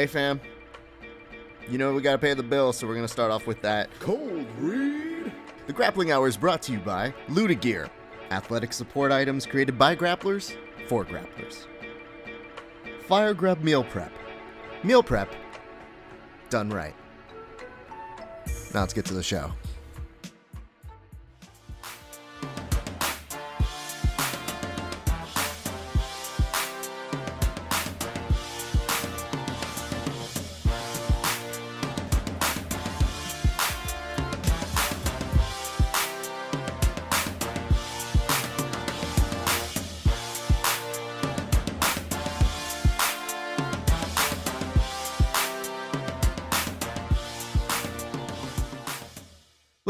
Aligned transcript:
Hey, 0.00 0.06
fam. 0.06 0.40
You 1.68 1.76
know 1.76 1.92
we 1.92 2.00
gotta 2.00 2.16
pay 2.16 2.32
the 2.32 2.42
bill, 2.42 2.72
so 2.72 2.86
we're 2.86 2.94
gonna 2.94 3.06
start 3.06 3.30
off 3.30 3.46
with 3.46 3.60
that. 3.60 3.90
Cold 3.98 4.46
read. 4.58 5.30
The 5.66 5.74
Grappling 5.74 6.10
Hour 6.10 6.26
is 6.26 6.38
brought 6.38 6.62
to 6.62 6.72
you 6.72 6.78
by 6.78 7.12
Luda 7.28 7.60
Gear, 7.60 7.86
athletic 8.30 8.72
support 8.72 9.12
items 9.12 9.44
created 9.44 9.78
by 9.78 9.94
grapplers 9.94 10.56
for 10.88 11.04
grapplers. 11.04 11.66
Fire 13.08 13.34
Grub 13.34 13.62
Meal 13.62 13.84
Prep. 13.84 14.10
Meal 14.82 15.02
prep 15.02 15.30
done 16.48 16.70
right. 16.70 16.94
Now 18.72 18.80
let's 18.80 18.94
get 18.94 19.04
to 19.04 19.12
the 19.12 19.22
show. 19.22 19.52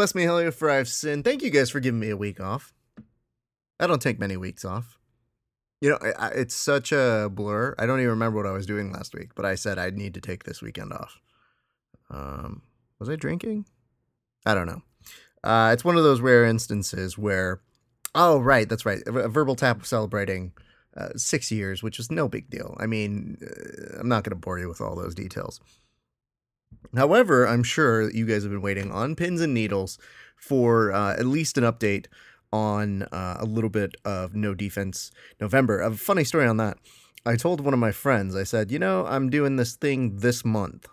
Bless 0.01 0.15
me, 0.15 0.23
Helio, 0.23 0.51
for 0.51 0.71
I've 0.71 0.89
sinned. 0.89 1.27
Thank 1.27 1.43
you 1.43 1.51
guys 1.51 1.69
for 1.69 1.79
giving 1.79 2.01
me 2.01 2.09
a 2.09 2.17
week 2.17 2.41
off. 2.41 2.73
I 3.79 3.87
don't 3.87 4.01
take 4.01 4.19
many 4.19 4.35
weeks 4.35 4.65
off. 4.65 4.99
You 5.83 5.91
know, 5.91 5.99
it's 6.35 6.55
such 6.55 6.91
a 6.91 7.29
blur. 7.31 7.75
I 7.79 7.85
don't 7.85 7.99
even 7.99 8.09
remember 8.09 8.39
what 8.39 8.49
I 8.49 8.53
was 8.53 8.65
doing 8.65 8.95
last 8.95 9.15
week, 9.15 9.35
but 9.35 9.45
I 9.45 9.57
said 9.57 9.79
I'd 9.79 9.99
need 9.99 10.15
to 10.15 10.21
take 10.23 10.45
this 10.45 10.63
weekend 10.63 10.95
off. 10.95 11.21
Um, 12.09 12.63
was 12.99 13.11
I 13.11 13.17
drinking? 13.17 13.67
I 14.47 14.55
don't 14.55 14.65
know. 14.65 14.81
Uh, 15.45 15.69
it's 15.75 15.85
one 15.85 15.99
of 15.99 16.03
those 16.03 16.23
rare 16.23 16.47
instances 16.47 17.19
where, 17.19 17.61
oh, 18.15 18.39
right, 18.39 18.71
that's 18.71 18.87
right. 18.87 19.03
A 19.07 19.29
verbal 19.29 19.55
tap 19.55 19.85
celebrating 19.85 20.53
uh, 20.97 21.11
six 21.17 21.53
years, 21.53 21.83
which 21.83 21.99
is 21.99 22.11
no 22.11 22.27
big 22.27 22.49
deal. 22.49 22.75
I 22.81 22.87
mean, 22.87 23.37
uh, 23.43 24.01
I'm 24.01 24.09
not 24.09 24.25
going 24.25 24.31
to 24.31 24.37
bore 24.37 24.59
you 24.59 24.71
with 24.71 24.81
all 24.81 24.97
those 24.97 25.15
details. 25.15 25.61
However, 26.95 27.47
I'm 27.47 27.63
sure 27.63 28.11
you 28.11 28.27
guys 28.27 28.43
have 28.43 28.53
been 28.53 28.63
waiting 28.63 28.91
on 28.91 29.15
pins 29.17 29.41
and 29.41 29.55
needles 29.55 29.99
for 30.37 30.93
uh, 30.93 31.13
at 31.13 31.27
least 31.27 31.59
an 31.59 31.65
update 31.65 32.07
on 32.53 33.03
uh, 33.05 33.37
a 33.39 33.45
little 33.45 33.71
bit 33.71 33.95
of 34.05 34.35
No 34.35 34.55
Defense 34.55 35.11
November. 35.41 35.81
A 35.81 35.93
funny 35.95 36.25
story 36.25 36.47
on 36.47 36.57
that. 36.57 36.79
I 37.25 37.37
told 37.37 37.61
one 37.61 37.75
of 37.75 37.81
my 37.81 37.93
friends, 37.93 38.35
I 38.35 38.45
said, 38.45 38.73
you 38.73 38.79
know, 38.79 39.07
I'm 39.07 39.31
doing 39.31 39.57
this 39.57 39.75
thing 39.77 40.17
this 40.17 40.45
month 40.45 40.89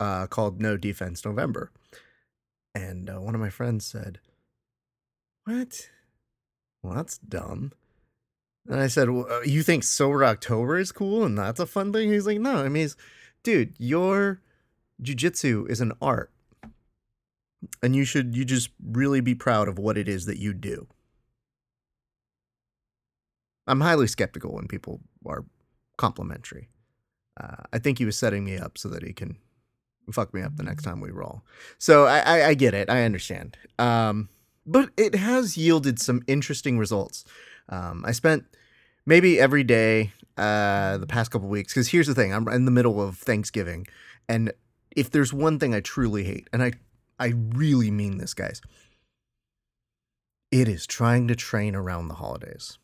uh, 0.00 0.26
called 0.28 0.62
No 0.62 0.76
Defense 0.76 1.24
November. 1.24 1.72
And 2.74 3.10
uh, 3.10 3.20
one 3.20 3.34
of 3.34 3.40
my 3.40 3.50
friends 3.50 3.84
said, 3.84 4.20
What? 5.44 5.90
Well, 6.82 6.94
that's 6.94 7.18
dumb. 7.18 7.72
And 8.68 8.80
I 8.80 8.86
said, 8.86 9.10
well, 9.10 9.26
uh, 9.28 9.40
You 9.40 9.62
think 9.62 9.82
Sober 9.82 10.24
October 10.24 10.78
is 10.78 10.92
cool 10.92 11.24
and 11.24 11.36
that's 11.36 11.60
a 11.60 11.66
fun 11.66 11.92
thing? 11.92 12.12
He's 12.12 12.26
like, 12.26 12.38
No, 12.38 12.64
I 12.64 12.68
mean, 12.68 12.88
dude, 13.42 13.74
you're 13.78 14.40
jujitsu 15.02 15.68
is 15.68 15.80
an 15.80 15.92
art. 16.00 16.30
And 17.82 17.96
you 17.96 18.04
should 18.04 18.36
you 18.36 18.44
just 18.44 18.70
really 18.82 19.20
be 19.20 19.34
proud 19.34 19.68
of 19.68 19.78
what 19.78 19.98
it 19.98 20.08
is 20.08 20.26
that 20.26 20.38
you 20.38 20.54
do. 20.54 20.86
I'm 23.66 23.80
highly 23.80 24.06
skeptical 24.06 24.54
when 24.54 24.68
people 24.68 25.00
are 25.26 25.44
complimentary. 25.96 26.68
Uh, 27.38 27.64
I 27.72 27.78
think 27.78 27.98
he 27.98 28.04
was 28.04 28.16
setting 28.16 28.44
me 28.44 28.56
up 28.56 28.78
so 28.78 28.88
that 28.88 29.02
he 29.02 29.12
can 29.12 29.36
fuck 30.12 30.32
me 30.32 30.42
up 30.42 30.56
the 30.56 30.62
next 30.62 30.84
time 30.84 31.00
we 31.00 31.10
roll. 31.10 31.42
So 31.78 32.06
I, 32.06 32.18
I, 32.20 32.46
I 32.48 32.54
get 32.54 32.74
it. 32.74 32.88
I 32.88 33.02
understand. 33.02 33.56
Um, 33.78 34.28
but 34.64 34.90
it 34.96 35.14
has 35.14 35.56
yielded 35.56 35.98
some 35.98 36.22
interesting 36.26 36.78
results. 36.78 37.24
Um, 37.68 38.04
I 38.06 38.12
spent 38.12 38.44
maybe 39.06 39.38
every 39.38 39.64
day 39.64 40.12
uh, 40.36 40.98
the 40.98 41.06
past 41.06 41.30
couple 41.30 41.48
weeks 41.48 41.72
because 41.72 41.88
here's 41.88 42.06
the 42.06 42.14
thing: 42.14 42.32
I'm 42.32 42.48
in 42.48 42.64
the 42.64 42.70
middle 42.70 43.00
of 43.00 43.18
Thanksgiving, 43.18 43.86
and 44.28 44.52
if 44.98 45.10
there's 45.12 45.32
one 45.32 45.60
thing 45.60 45.74
I 45.74 45.80
truly 45.80 46.24
hate, 46.24 46.48
and 46.52 46.60
I 46.62 46.72
I 47.20 47.34
really 47.54 47.90
mean 47.90 48.18
this, 48.18 48.34
guys, 48.34 48.60
it 50.50 50.68
is 50.68 50.86
trying 50.86 51.28
to 51.28 51.36
train 51.36 51.76
around 51.76 52.08
the 52.08 52.14
holidays. 52.14 52.78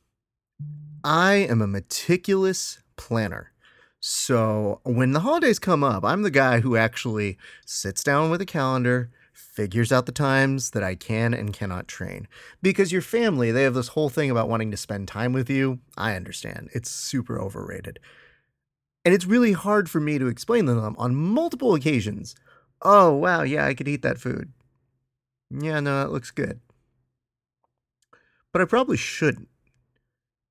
I 1.02 1.34
am 1.34 1.60
a 1.60 1.66
meticulous 1.66 2.78
planner. 2.96 3.52
So 4.00 4.80
when 4.84 5.12
the 5.12 5.20
holidays 5.20 5.58
come 5.58 5.82
up, 5.82 6.04
I'm 6.04 6.22
the 6.22 6.30
guy 6.30 6.60
who 6.60 6.76
actually 6.76 7.36
sits 7.66 8.04
down 8.04 8.30
with 8.30 8.40
a 8.40 8.46
calendar, 8.46 9.10
figures 9.32 9.90
out 9.90 10.06
the 10.06 10.12
times 10.12 10.70
that 10.70 10.84
I 10.84 10.94
can 10.94 11.34
and 11.34 11.52
cannot 11.52 11.88
train. 11.88 12.28
Because 12.62 12.92
your 12.92 13.02
family, 13.02 13.50
they 13.50 13.62
have 13.64 13.74
this 13.74 13.88
whole 13.88 14.08
thing 14.08 14.30
about 14.30 14.48
wanting 14.48 14.70
to 14.70 14.76
spend 14.76 15.08
time 15.08 15.32
with 15.32 15.50
you. 15.50 15.80
I 15.96 16.14
understand. 16.14 16.70
It's 16.72 16.90
super 16.90 17.40
overrated. 17.40 17.98
And 19.04 19.12
it's 19.12 19.26
really 19.26 19.52
hard 19.52 19.90
for 19.90 20.00
me 20.00 20.18
to 20.18 20.28
explain 20.28 20.66
to 20.66 20.74
them 20.74 20.94
on 20.98 21.14
multiple 21.14 21.74
occasions. 21.74 22.34
Oh, 22.82 23.12
wow, 23.12 23.42
yeah, 23.42 23.66
I 23.66 23.74
could 23.74 23.88
eat 23.88 24.02
that 24.02 24.18
food. 24.18 24.52
Yeah, 25.50 25.80
no, 25.80 26.00
that 26.00 26.10
looks 26.10 26.30
good. 26.30 26.60
But 28.52 28.62
I 28.62 28.64
probably 28.64 28.96
shouldn't 28.96 29.48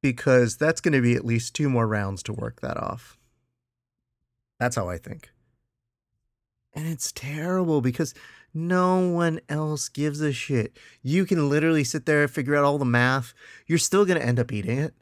because 0.01 0.57
that's 0.57 0.81
going 0.81 0.93
to 0.93 1.01
be 1.01 1.15
at 1.15 1.25
least 1.25 1.55
two 1.55 1.69
more 1.69 1.87
rounds 1.87 2.21
to 2.23 2.33
work 2.33 2.61
that 2.61 2.77
off. 2.77 3.17
That's 4.59 4.75
how 4.75 4.89
I 4.89 4.97
think. 4.97 5.31
And 6.73 6.87
it's 6.87 7.11
terrible 7.11 7.81
because 7.81 8.13
no 8.53 8.99
one 8.99 9.39
else 9.47 9.89
gives 9.89 10.21
a 10.21 10.33
shit. 10.33 10.77
You 11.01 11.25
can 11.25 11.49
literally 11.49 11.83
sit 11.83 12.05
there, 12.05 12.23
and 12.23 12.31
figure 12.31 12.55
out 12.55 12.63
all 12.63 12.77
the 12.77 12.85
math. 12.85 13.33
You're 13.67 13.77
still 13.77 14.05
going 14.05 14.19
to 14.19 14.25
end 14.25 14.39
up 14.39 14.51
eating 14.51 14.77
it 14.77 14.93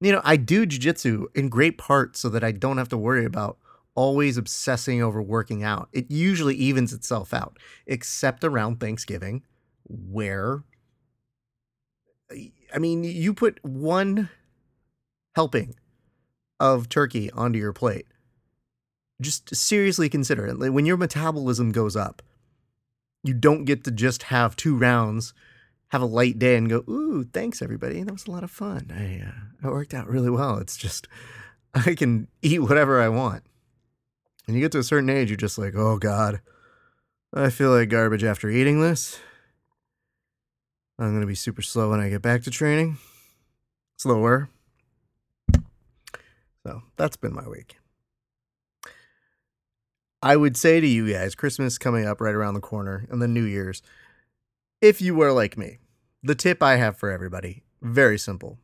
you 0.00 0.12
know, 0.12 0.20
I 0.24 0.36
do 0.36 0.66
jujitsu 0.66 1.26
in 1.34 1.48
great 1.48 1.78
part 1.78 2.16
so 2.16 2.28
that 2.28 2.44
I 2.44 2.52
don't 2.52 2.78
have 2.78 2.88
to 2.90 2.98
worry 2.98 3.24
about 3.24 3.58
always 3.94 4.36
obsessing 4.36 5.02
over 5.02 5.22
working 5.22 5.62
out. 5.62 5.88
It 5.92 6.10
usually 6.10 6.54
evens 6.54 6.92
itself 6.92 7.32
out, 7.32 7.58
except 7.86 8.44
around 8.44 8.78
Thanksgiving, 8.78 9.42
where, 9.84 10.64
eh, 12.30 12.48
I 12.74 12.78
mean, 12.78 13.04
you 13.04 13.32
put 13.32 13.64
one 13.64 14.28
helping 15.34 15.74
of 16.60 16.88
turkey 16.88 17.30
onto 17.32 17.58
your 17.58 17.72
plate. 17.72 18.06
Just 19.20 19.54
seriously 19.56 20.10
consider 20.10 20.46
it. 20.46 20.72
When 20.72 20.84
your 20.84 20.98
metabolism 20.98 21.72
goes 21.72 21.96
up, 21.96 22.22
you 23.22 23.32
don't 23.32 23.64
get 23.64 23.82
to 23.84 23.90
just 23.90 24.24
have 24.24 24.56
two 24.56 24.76
rounds 24.76 25.32
have 25.88 26.02
a 26.02 26.06
light 26.06 26.38
day 26.38 26.56
and 26.56 26.68
go, 26.68 26.84
ooh, 26.88 27.24
thanks 27.32 27.62
everybody. 27.62 28.02
That 28.02 28.12
was 28.12 28.26
a 28.26 28.30
lot 28.30 28.44
of 28.44 28.50
fun. 28.50 28.90
I 28.90 29.26
uh, 29.26 29.68
it 29.68 29.72
worked 29.72 29.94
out 29.94 30.08
really 30.08 30.30
well. 30.30 30.58
It's 30.58 30.76
just 30.76 31.08
I 31.74 31.94
can 31.94 32.28
eat 32.42 32.60
whatever 32.60 33.00
I 33.00 33.08
want. 33.08 33.44
And 34.46 34.56
you 34.56 34.62
get 34.62 34.72
to 34.72 34.78
a 34.78 34.84
certain 34.84 35.10
age, 35.10 35.30
you're 35.30 35.36
just 35.36 35.58
like, 35.58 35.74
oh 35.74 35.98
God, 35.98 36.40
I 37.34 37.50
feel 37.50 37.70
like 37.70 37.88
garbage 37.88 38.24
after 38.24 38.48
eating 38.48 38.80
this. 38.80 39.18
I'm 40.98 41.12
gonna 41.12 41.26
be 41.26 41.34
super 41.34 41.62
slow 41.62 41.90
when 41.90 42.00
I 42.00 42.08
get 42.08 42.22
back 42.22 42.42
to 42.44 42.50
training. 42.50 42.98
Slower. 43.96 44.48
So 46.64 46.82
that's 46.96 47.16
been 47.16 47.34
my 47.34 47.48
week. 47.48 47.76
I 50.22 50.36
would 50.36 50.56
say 50.56 50.80
to 50.80 50.86
you 50.86 51.12
guys, 51.12 51.34
Christmas 51.34 51.78
coming 51.78 52.06
up 52.06 52.20
right 52.20 52.34
around 52.34 52.54
the 52.54 52.60
corner, 52.60 53.06
and 53.10 53.22
then 53.22 53.32
New 53.32 53.44
Year's 53.44 53.82
if 54.80 55.00
you 55.00 55.14
were 55.14 55.32
like 55.32 55.56
me, 55.56 55.78
the 56.22 56.34
tip 56.34 56.62
I 56.62 56.76
have 56.76 56.96
for 56.96 57.10
everybody 57.10 57.62
very 57.82 58.18
simple 58.18 58.58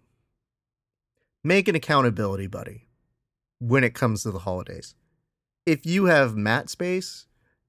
make 1.45 1.69
an 1.69 1.75
accountability 1.75 2.47
buddy 2.47 2.87
when 3.59 3.85
it 3.85 3.95
comes 3.95 4.23
to 4.23 4.31
the 4.31 4.41
holidays. 4.41 4.95
If 5.67 5.87
you 5.87 6.07
have 6.07 6.37
mat 6.37 6.69
space 6.71 7.27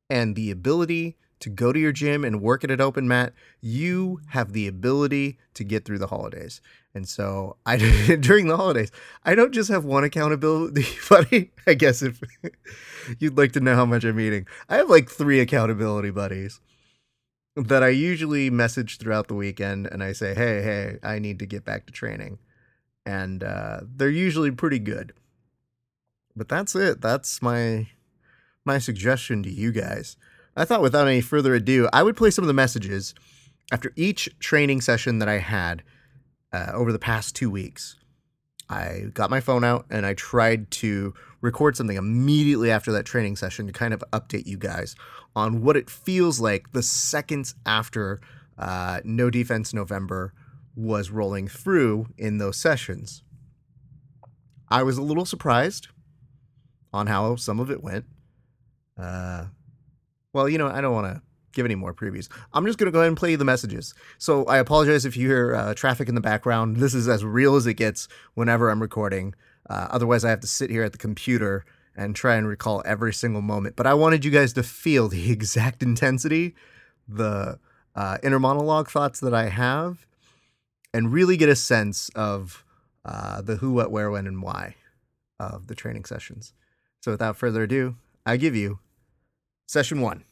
and 0.09 0.35
the 0.35 0.51
ability 0.51 1.18
to 1.39 1.50
go 1.50 1.73
to 1.73 1.79
your 1.79 1.91
gym 1.91 2.23
and 2.23 2.41
work 2.41 2.63
at 2.63 2.71
an 2.71 2.81
open 2.81 3.07
mat, 3.07 3.33
you 3.62 4.21
have 4.27 4.53
the 4.53 4.68
ability 4.68 5.38
to 5.56 5.63
get 5.63 5.85
through 5.85 6.00
the 6.00 6.07
holidays. 6.07 6.62
And 6.94 7.07
so 7.07 7.57
I 7.65 7.77
during 8.19 8.47
the 8.47 8.57
holidays, 8.57 8.91
I 9.23 9.35
don't 9.35 9.53
just 9.53 9.69
have 9.69 9.85
one 9.85 10.03
accountability 10.03 10.85
buddy. 11.09 11.51
I 11.65 11.73
guess 11.73 12.01
if 12.01 12.21
you'd 13.19 13.38
like 13.38 13.53
to 13.53 13.59
know 13.59 13.75
how 13.75 13.85
much 13.85 14.03
I'm 14.03 14.19
eating, 14.19 14.47
I 14.69 14.77
have 14.77 14.89
like 14.89 15.09
three 15.09 15.39
accountability 15.39 16.12
buddies 16.12 16.59
that 17.55 17.83
I 17.83 17.89
usually 17.89 18.50
message 18.50 18.97
throughout 18.97 19.27
the 19.27 19.35
weekend 19.35 19.88
and 19.88 20.03
I 20.03 20.13
say, 20.13 20.33
hey, 20.33 20.61
hey, 20.61 20.97
I 21.03 21.19
need 21.19 21.39
to 21.39 21.45
get 21.45 21.65
back 21.65 21.85
to 21.85 21.94
training. 21.94 22.39
And 23.05 23.44
uh, 23.44 23.81
they're 23.83 24.09
usually 24.09 24.51
pretty 24.51 24.79
good. 24.79 25.13
But 26.35 26.50
that's 26.50 26.75
it. 26.75 27.01
That's 27.01 27.41
my 27.41 27.88
my 28.65 28.79
suggestion 28.79 29.44
to 29.44 29.51
you 29.51 29.71
guys. 29.71 30.15
I 30.55 30.65
thought 30.65 30.81
without 30.81 31.07
any 31.07 31.21
further 31.21 31.53
ado, 31.53 31.89
I 31.91 32.01
would 32.01 32.15
play 32.15 32.31
some 32.31 32.44
of 32.44 32.47
the 32.47 32.53
messages 32.53 33.13
after 33.71 33.91
each 33.95 34.29
training 34.39 34.81
session 34.81 35.19
that 35.19 35.27
I 35.27 35.39
had 35.39 35.83
uh, 36.53 36.71
over 36.73 36.91
the 36.91 36.99
past 36.99 37.35
two 37.35 37.49
weeks. 37.49 37.97
I 38.73 39.09
got 39.13 39.29
my 39.29 39.39
phone 39.39 39.63
out 39.63 39.85
and 39.91 40.05
I 40.05 40.15
tried 40.15 40.71
to 40.71 41.13
record 41.41 41.77
something 41.77 41.97
immediately 41.97 42.71
after 42.71 42.91
that 42.93 43.05
training 43.05 43.35
session 43.35 43.67
to 43.67 43.73
kind 43.73 43.93
of 43.93 44.03
update 44.11 44.47
you 44.47 44.57
guys 44.57 44.95
on 45.35 45.61
what 45.61 45.77
it 45.77 45.89
feels 45.89 46.39
like 46.39 46.71
the 46.71 46.81
seconds 46.81 47.53
after 47.65 48.19
uh, 48.57 49.01
No 49.03 49.29
Defense 49.29 49.73
November 49.73 50.33
was 50.75 51.11
rolling 51.11 51.47
through 51.47 52.07
in 52.17 52.39
those 52.39 52.57
sessions. 52.57 53.21
I 54.69 54.81
was 54.81 54.97
a 54.97 55.03
little 55.03 55.25
surprised 55.25 55.89
on 56.91 57.05
how 57.07 57.35
some 57.35 57.59
of 57.59 57.69
it 57.69 57.83
went. 57.83 58.05
Uh, 58.97 59.45
well, 60.33 60.49
you 60.49 60.57
know, 60.57 60.67
I 60.67 60.81
don't 60.81 60.93
want 60.93 61.13
to 61.13 61.21
give 61.53 61.65
any 61.65 61.75
more 61.75 61.94
previews. 61.94 62.27
I'm 62.53 62.65
just 62.65 62.77
going 62.77 62.88
to 62.88 62.91
go 62.91 63.00
ahead 63.00 63.09
and 63.09 63.17
play 63.17 63.35
the 63.35 63.45
messages. 63.45 63.94
So 64.17 64.45
I 64.45 64.57
apologize 64.57 65.05
if 65.05 65.15
you 65.15 65.27
hear 65.27 65.55
uh, 65.55 65.73
traffic 65.73 66.09
in 66.09 66.15
the 66.15 66.21
background. 66.21 66.77
This 66.77 66.94
is 66.94 67.07
as 67.07 67.23
real 67.23 67.55
as 67.55 67.65
it 67.65 67.75
gets 67.75 68.07
whenever 68.33 68.69
I'm 68.69 68.81
recording. 68.81 69.33
Uh, 69.69 69.88
otherwise, 69.91 70.25
I 70.25 70.29
have 70.29 70.41
to 70.41 70.47
sit 70.47 70.69
here 70.69 70.83
at 70.83 70.91
the 70.91 70.97
computer 70.97 71.65
and 71.95 72.15
try 72.15 72.35
and 72.35 72.47
recall 72.47 72.81
every 72.85 73.13
single 73.13 73.41
moment. 73.41 73.75
But 73.75 73.88
I 73.88 73.94
wanted 73.94 74.25
you 74.25 74.31
guys 74.31 74.53
to 74.53 74.63
feel 74.63 75.07
the 75.07 75.31
exact 75.31 75.83
intensity, 75.83 76.55
the 77.07 77.59
uh, 77.95 78.17
inner 78.23 78.39
monologue 78.39 78.89
thoughts 78.89 79.19
that 79.19 79.33
I 79.33 79.49
have, 79.49 80.06
and 80.94 81.11
really 81.11 81.38
get 81.38 81.49
a 81.49 81.56
sense 81.56 82.09
of 82.09 82.63
uh, 83.06 83.41
the 83.41 83.57
who, 83.57 83.73
what, 83.73 83.91
where, 83.91 84.09
when, 84.09 84.27
and 84.27 84.41
why 84.41 84.75
of 85.39 85.67
the 85.67 85.75
training 85.75 86.06
sessions. 86.06 86.53
So 87.01 87.11
without 87.11 87.35
further 87.35 87.63
ado, 87.63 87.95
I 88.25 88.38
give 88.38 88.56
you 88.56 88.79
session 89.67 90.01
one. 90.01 90.23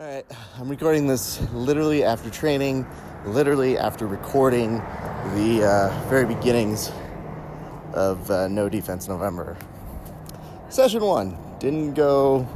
All 0.00 0.06
right, 0.06 0.24
I'm 0.58 0.70
recording 0.70 1.06
this 1.06 1.38
literally 1.52 2.04
after 2.04 2.30
training, 2.30 2.86
literally 3.26 3.76
after 3.76 4.06
recording 4.06 4.76
the 5.34 5.62
uh, 5.62 6.08
very 6.08 6.24
beginnings 6.24 6.90
of 7.92 8.30
uh, 8.30 8.48
No 8.48 8.70
Defense 8.70 9.08
November. 9.08 9.58
Session 10.70 11.02
one 11.02 11.36
didn't 11.58 11.92
go 11.92 12.48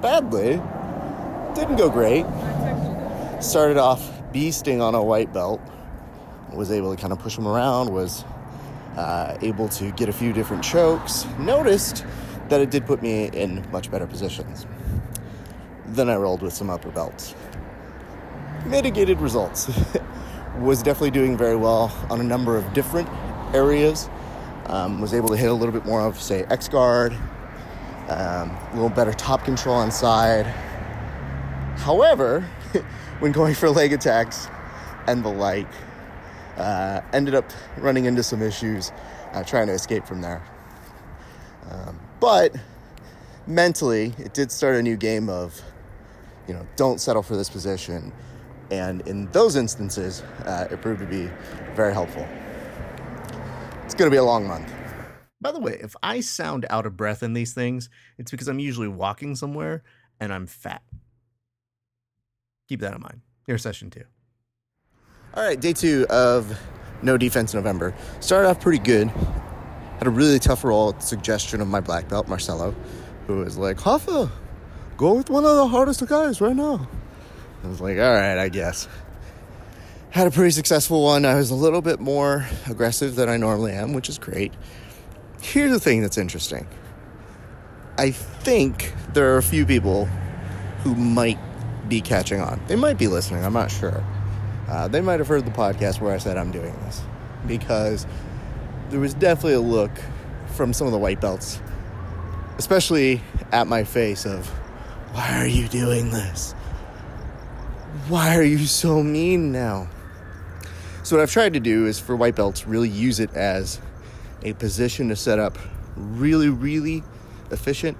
badly, 0.00 0.62
didn't 1.56 1.78
go 1.78 1.90
great. 1.90 2.24
Started 3.42 3.76
off 3.76 4.12
beasting 4.32 4.80
on 4.80 4.94
a 4.94 5.02
white 5.02 5.32
belt, 5.32 5.60
was 6.52 6.70
able 6.70 6.94
to 6.94 7.00
kind 7.00 7.12
of 7.12 7.18
push 7.18 7.36
him 7.36 7.48
around, 7.48 7.92
was 7.92 8.24
uh, 8.96 9.36
able 9.42 9.68
to 9.70 9.90
get 9.90 10.08
a 10.08 10.12
few 10.12 10.32
different 10.32 10.62
chokes. 10.62 11.26
Noticed 11.40 12.06
that 12.50 12.60
it 12.60 12.70
did 12.70 12.86
put 12.86 13.02
me 13.02 13.30
in 13.30 13.68
much 13.72 13.90
better 13.90 14.06
positions. 14.06 14.64
Then 15.88 16.08
I 16.08 16.16
rolled 16.16 16.42
with 16.42 16.52
some 16.52 16.70
upper 16.70 16.90
belts. 16.90 17.34
Mitigated 18.66 19.20
results. 19.20 19.70
was 20.60 20.82
definitely 20.82 21.10
doing 21.10 21.36
very 21.36 21.56
well 21.56 21.92
on 22.10 22.20
a 22.20 22.24
number 22.24 22.56
of 22.56 22.72
different 22.72 23.08
areas. 23.54 24.08
Um, 24.66 25.00
was 25.00 25.14
able 25.14 25.28
to 25.28 25.36
hit 25.36 25.50
a 25.50 25.54
little 25.54 25.72
bit 25.72 25.86
more 25.86 26.02
of, 26.02 26.20
say, 26.20 26.44
X 26.44 26.68
guard, 26.68 27.12
um, 28.08 28.50
a 28.50 28.70
little 28.74 28.90
better 28.90 29.12
top 29.12 29.44
control 29.44 29.76
on 29.76 29.90
side. 29.90 30.46
However, 31.78 32.40
when 33.20 33.32
going 33.32 33.54
for 33.54 33.70
leg 33.70 33.92
attacks 33.92 34.48
and 35.06 35.24
the 35.24 35.30
like, 35.30 35.68
uh, 36.58 37.00
ended 37.12 37.34
up 37.34 37.50
running 37.78 38.04
into 38.04 38.22
some 38.22 38.42
issues 38.42 38.92
uh, 39.32 39.42
trying 39.44 39.68
to 39.68 39.72
escape 39.72 40.04
from 40.04 40.20
there. 40.20 40.42
Um, 41.70 41.98
but 42.20 42.54
mentally, 43.46 44.12
it 44.18 44.34
did 44.34 44.50
start 44.50 44.76
a 44.76 44.82
new 44.82 44.96
game 44.96 45.28
of, 45.28 45.62
you 46.48 46.54
know, 46.54 46.66
don't 46.76 47.00
settle 47.00 47.22
for 47.22 47.36
this 47.36 47.48
position. 47.48 48.12
And 48.70 49.06
in 49.06 49.30
those 49.32 49.54
instances, 49.56 50.22
uh, 50.44 50.66
it 50.70 50.82
proved 50.82 51.00
to 51.00 51.06
be 51.06 51.30
very 51.74 51.92
helpful. 51.92 52.26
It's 53.84 53.94
going 53.94 54.10
to 54.10 54.14
be 54.14 54.18
a 54.18 54.24
long 54.24 54.46
month. 54.46 54.72
By 55.40 55.52
the 55.52 55.60
way, 55.60 55.78
if 55.80 55.94
I 56.02 56.20
sound 56.20 56.66
out 56.68 56.84
of 56.84 56.96
breath 56.96 57.22
in 57.22 57.32
these 57.32 57.52
things, 57.52 57.88
it's 58.18 58.30
because 58.30 58.48
I'm 58.48 58.58
usually 58.58 58.88
walking 58.88 59.36
somewhere 59.36 59.84
and 60.18 60.32
I'm 60.32 60.46
fat. 60.46 60.82
Keep 62.68 62.80
that 62.80 62.94
in 62.94 63.00
mind. 63.00 63.20
Here's 63.46 63.62
session 63.62 63.88
two. 63.88 64.04
All 65.34 65.44
right, 65.44 65.58
day 65.58 65.72
two 65.72 66.06
of 66.10 66.58
No 67.02 67.16
Defense 67.16 67.54
November. 67.54 67.94
Started 68.20 68.48
off 68.48 68.60
pretty 68.60 68.82
good. 68.82 69.08
Had 69.08 70.06
a 70.06 70.10
really 70.10 70.38
tough 70.38 70.64
roll 70.64 70.90
at 70.90 71.00
the 71.00 71.06
suggestion 71.06 71.60
of 71.60 71.68
my 71.68 71.80
black 71.80 72.08
belt, 72.08 72.28
Marcelo, 72.28 72.74
who 73.26 73.36
was 73.38 73.56
like, 73.56 73.76
Hoffa, 73.78 74.30
go 74.98 75.14
with 75.14 75.30
one 75.30 75.44
of 75.44 75.56
the 75.56 75.68
hardest 75.68 76.04
guys 76.06 76.40
right 76.42 76.54
now. 76.54 76.86
I 77.64 77.68
was 77.68 77.80
like, 77.80 77.96
all 77.96 78.12
right, 78.12 78.36
I 78.36 78.48
guess. 78.50 78.88
Had 80.10 80.26
a 80.26 80.30
pretty 80.30 80.50
successful 80.50 81.04
one. 81.04 81.24
I 81.24 81.36
was 81.36 81.50
a 81.50 81.54
little 81.54 81.80
bit 81.80 82.00
more 82.00 82.46
aggressive 82.68 83.14
than 83.14 83.28
I 83.28 83.36
normally 83.36 83.72
am, 83.72 83.92
which 83.94 84.08
is 84.08 84.18
great. 84.18 84.52
Here's 85.40 85.70
the 85.70 85.78
thing 85.78 86.02
that's 86.02 86.18
interesting. 86.18 86.66
I 87.96 88.10
think 88.10 88.92
there 89.12 89.32
are 89.34 89.38
a 89.38 89.42
few 89.42 89.64
people 89.64 90.06
who 90.82 90.94
might 90.96 91.38
be 91.88 92.00
catching 92.00 92.40
on. 92.40 92.60
They 92.66 92.76
might 92.76 92.98
be 92.98 93.06
listening, 93.06 93.44
I'm 93.44 93.52
not 93.52 93.70
sure. 93.70 94.04
Uh, 94.68 94.88
they 94.88 95.00
might 95.00 95.20
have 95.20 95.28
heard 95.28 95.46
the 95.46 95.52
podcast 95.52 96.00
where 96.00 96.12
I 96.12 96.18
said 96.18 96.36
I'm 96.36 96.50
doing 96.50 96.72
this 96.80 97.02
because 97.46 98.04
there 98.90 99.00
was 99.00 99.14
definitely 99.14 99.54
a 99.54 99.60
look 99.60 99.92
from 100.56 100.72
some 100.72 100.86
of 100.86 100.92
the 100.92 100.98
white 100.98 101.20
belts, 101.20 101.60
especially 102.58 103.20
at 103.52 103.68
my 103.68 103.84
face 103.84 104.26
of, 104.26 104.50
why 105.12 105.40
are 105.40 105.46
you 105.46 105.68
doing 105.68 106.10
this? 106.10 106.52
Why 108.08 108.36
are 108.36 108.42
you 108.42 108.58
so 108.66 109.02
mean 109.02 109.52
now? 109.52 109.88
So, 111.02 111.16
what 111.16 111.22
I've 111.22 111.30
tried 111.30 111.54
to 111.54 111.60
do 111.60 111.86
is 111.86 111.98
for 111.98 112.14
white 112.16 112.36
belts, 112.36 112.66
really 112.66 112.88
use 112.88 113.18
it 113.18 113.32
as 113.34 113.80
a 114.42 114.52
position 114.54 115.08
to 115.08 115.16
set 115.16 115.38
up 115.38 115.58
really, 115.96 116.48
really 116.48 117.02
efficient 117.50 117.96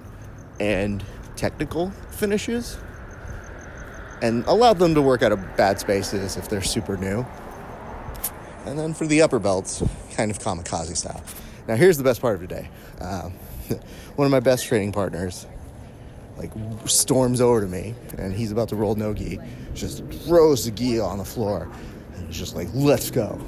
and 0.59 1.03
technical 1.35 1.91
finishes 2.11 2.77
and 4.21 4.43
allow 4.45 4.73
them 4.73 4.93
to 4.95 5.01
work 5.01 5.23
out 5.23 5.31
of 5.31 5.39
bad 5.55 5.79
spaces 5.79 6.37
if 6.37 6.49
they're 6.49 6.61
super 6.61 6.97
new. 6.97 7.25
And 8.65 8.77
then 8.77 8.93
for 8.93 9.07
the 9.07 9.21
upper 9.21 9.39
belts, 9.39 9.81
kind 10.15 10.29
of 10.29 10.39
kamikaze 10.39 10.97
style. 10.97 11.23
Now, 11.67 11.75
here's 11.75 11.97
the 11.97 12.03
best 12.03 12.21
part 12.21 12.35
of 12.35 12.41
today. 12.41 12.69
Um, 12.99 13.31
one 14.15 14.25
of 14.25 14.31
my 14.31 14.39
best 14.39 14.65
training 14.65 14.91
partners, 14.91 15.47
like, 16.39 16.51
storms 16.85 17.41
over 17.41 17.61
to 17.61 17.67
me, 17.67 17.93
and 18.17 18.33
he's 18.33 18.51
about 18.51 18.69
to 18.69 18.75
roll 18.75 18.95
no 18.95 19.13
gi, 19.13 19.39
just 19.73 20.03
throws 20.25 20.65
the 20.65 20.71
gi 20.71 20.99
on 20.99 21.17
the 21.17 21.25
floor, 21.25 21.69
and 22.15 22.27
he's 22.27 22.37
just 22.37 22.55
like, 22.55 22.67
let's 22.73 23.11
go. 23.11 23.39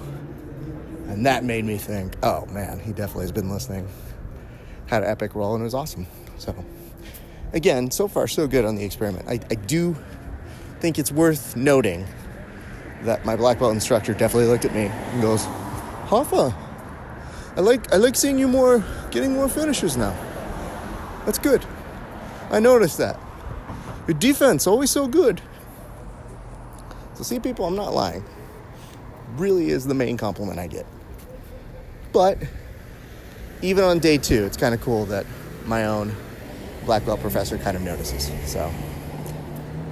And 1.08 1.26
that 1.26 1.44
made 1.44 1.66
me 1.66 1.78
think, 1.78 2.16
oh 2.24 2.46
man, 2.48 2.80
he 2.80 2.92
definitely 2.92 3.24
has 3.24 3.32
been 3.32 3.50
listening. 3.50 3.88
Had 4.86 5.04
an 5.04 5.10
epic 5.10 5.36
roll, 5.36 5.56
and 5.56 5.62
it 5.62 5.66
was 5.66 5.74
awesome. 5.74 6.06
So, 6.38 6.54
again, 7.54 7.92
so 7.92 8.08
far, 8.08 8.28
so 8.28 8.48
good 8.48 8.66
on 8.66 8.76
the 8.76 8.83
experiment. 8.83 9.28
I, 9.28 9.40
I 9.50 9.56
do 9.56 9.95
think 10.80 11.00
it's 11.00 11.12
worth 11.12 11.56
noting 11.56 12.06
that 13.04 13.26
my 13.26 13.36
black 13.36 13.60
belt 13.60 13.74
instructor 13.74 14.14
definitely 14.14 14.48
looked 14.48 14.66
at 14.66 14.74
me 14.74 14.86
and 14.86 15.21
goes, 15.21 15.45
Hoffa, 16.06 16.54
I 17.56 17.62
like 17.62 17.94
I 17.94 17.98
like 17.98 18.16
seeing 18.16 18.40
you 18.40 18.48
more 18.48 18.83
getting 19.12 19.33
more 19.33 19.50
finishes 19.50 19.98
now. 19.98 20.16
That's 21.26 21.40
good. 21.40 21.66
I 22.52 22.60
noticed 22.60 23.00
that. 23.00 23.20
Your 24.08 24.18
defense 24.18 24.68
always 24.68 24.92
so 24.92 25.08
good. 25.08 25.42
So 27.16 27.24
see 27.24 27.40
people, 27.40 27.66
I'm 27.66 27.76
not 27.76 27.94
lying. 27.94 28.24
Really 29.38 29.70
is 29.70 29.88
the 29.88 29.96
main 29.96 30.18
compliment 30.18 30.60
I 30.60 30.68
get. 30.68 30.86
But 32.14 32.38
even 33.64 33.84
on 33.84 33.98
day 33.98 34.18
two, 34.20 34.44
it's 34.44 34.58
kind 34.58 34.76
of 34.76 34.81
cool 34.81 35.06
that 35.06 35.26
my 35.66 35.86
own 35.86 36.16
black 36.86 37.06
belt 37.06 37.22
professor 37.22 37.58
kind 37.58 37.76
of 37.76 37.81
notices. 37.84 38.30
So 38.46 38.72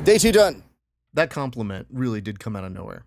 day 0.04 0.18
two 0.18 0.32
done 0.32 0.64
that 1.14 1.30
compliment 1.30 1.88
really 1.92 2.22
did 2.22 2.40
come 2.40 2.56
out 2.56 2.64
of 2.64 2.72
nowhere. 2.72 3.06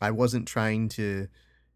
I 0.00 0.10
wasn't 0.10 0.46
trying 0.46 0.88
to, 0.90 1.28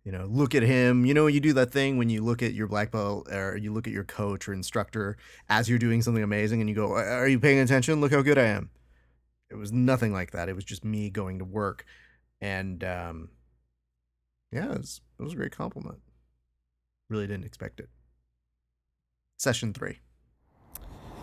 you 0.04 0.12
know, 0.12 0.26
look 0.26 0.54
at 0.54 0.62
him. 0.62 1.04
You 1.04 1.14
know, 1.14 1.26
you 1.26 1.40
do 1.40 1.52
that 1.54 1.70
thing 1.70 1.98
when 1.98 2.08
you 2.08 2.22
look 2.22 2.42
at 2.42 2.54
your 2.54 2.66
black 2.66 2.90
belt 2.90 3.28
or 3.30 3.56
you 3.56 3.72
look 3.72 3.86
at 3.86 3.92
your 3.92 4.04
coach 4.04 4.48
or 4.48 4.52
instructor 4.52 5.16
as 5.48 5.68
you're 5.68 5.78
doing 5.78 6.02
something 6.02 6.22
amazing 6.22 6.60
and 6.60 6.68
you 6.68 6.74
go, 6.74 6.92
Are 6.92 7.28
you 7.28 7.38
paying 7.38 7.58
attention? 7.58 8.00
Look 8.00 8.12
how 8.12 8.22
good 8.22 8.38
I 8.38 8.44
am. 8.44 8.70
It 9.50 9.56
was 9.56 9.72
nothing 9.72 10.12
like 10.12 10.32
that. 10.32 10.48
It 10.48 10.54
was 10.54 10.64
just 10.64 10.84
me 10.84 11.10
going 11.10 11.38
to 11.38 11.44
work. 11.44 11.84
And 12.40 12.82
um, 12.84 13.30
yeah, 14.52 14.72
it 14.72 14.78
was, 14.78 15.00
it 15.18 15.22
was 15.22 15.32
a 15.32 15.36
great 15.36 15.52
compliment. 15.52 15.98
Really 17.10 17.26
didn't 17.26 17.44
expect 17.44 17.80
it. 17.80 17.88
Session 19.38 19.72
three. 19.72 20.00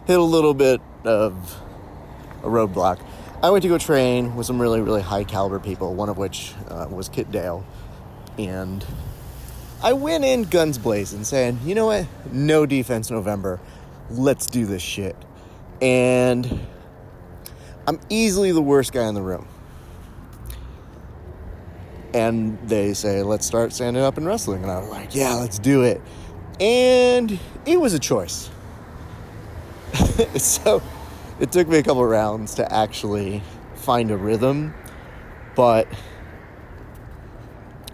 Hit 0.07 0.19
a 0.19 0.23
little 0.23 0.53
bit 0.53 0.81
of 1.03 1.59
a 2.43 2.47
roadblock. 2.47 3.03
I 3.43 3.49
went 3.49 3.63
to 3.63 3.67
go 3.67 3.77
train 3.77 4.35
with 4.35 4.45
some 4.45 4.61
really, 4.61 4.81
really 4.81 5.01
high 5.01 5.23
caliber 5.23 5.59
people, 5.59 5.93
one 5.93 6.09
of 6.09 6.17
which 6.17 6.53
uh, 6.69 6.87
was 6.89 7.09
Kit 7.09 7.31
Dale. 7.31 7.65
And 8.37 8.85
I 9.83 9.93
went 9.93 10.25
in 10.25 10.43
guns 10.43 10.77
blazing 10.77 11.23
saying, 11.23 11.59
you 11.65 11.75
know 11.75 11.87
what? 11.87 12.07
No 12.31 12.65
defense 12.65 13.11
November. 13.11 13.59
Let's 14.09 14.47
do 14.47 14.65
this 14.65 14.81
shit. 14.81 15.15
And 15.81 16.67
I'm 17.87 17.99
easily 18.09 18.51
the 18.51 18.61
worst 18.61 18.93
guy 18.93 19.07
in 19.07 19.15
the 19.15 19.21
room. 19.21 19.47
and 22.15 22.57
they 22.69 22.93
say, 22.93 23.23
let's 23.23 23.45
start 23.45 23.73
standing 23.73 24.01
up 24.01 24.17
and 24.17 24.25
wrestling. 24.25 24.63
And 24.63 24.71
I 24.71 24.79
was 24.79 24.89
like, 24.89 25.13
yeah, 25.13 25.33
let's 25.33 25.59
do 25.59 25.83
it. 25.83 26.01
And 26.61 27.37
it 27.65 27.79
was 27.79 27.93
a 27.93 27.99
choice. 27.99 28.49
so 30.37 30.81
it 31.41 31.51
took 31.51 31.67
me 31.67 31.77
a 31.77 31.83
couple 31.83 32.05
rounds 32.05 32.55
to 32.55 32.73
actually 32.73 33.43
find 33.75 34.11
a 34.11 34.17
rhythm, 34.17 34.73
but 35.57 35.89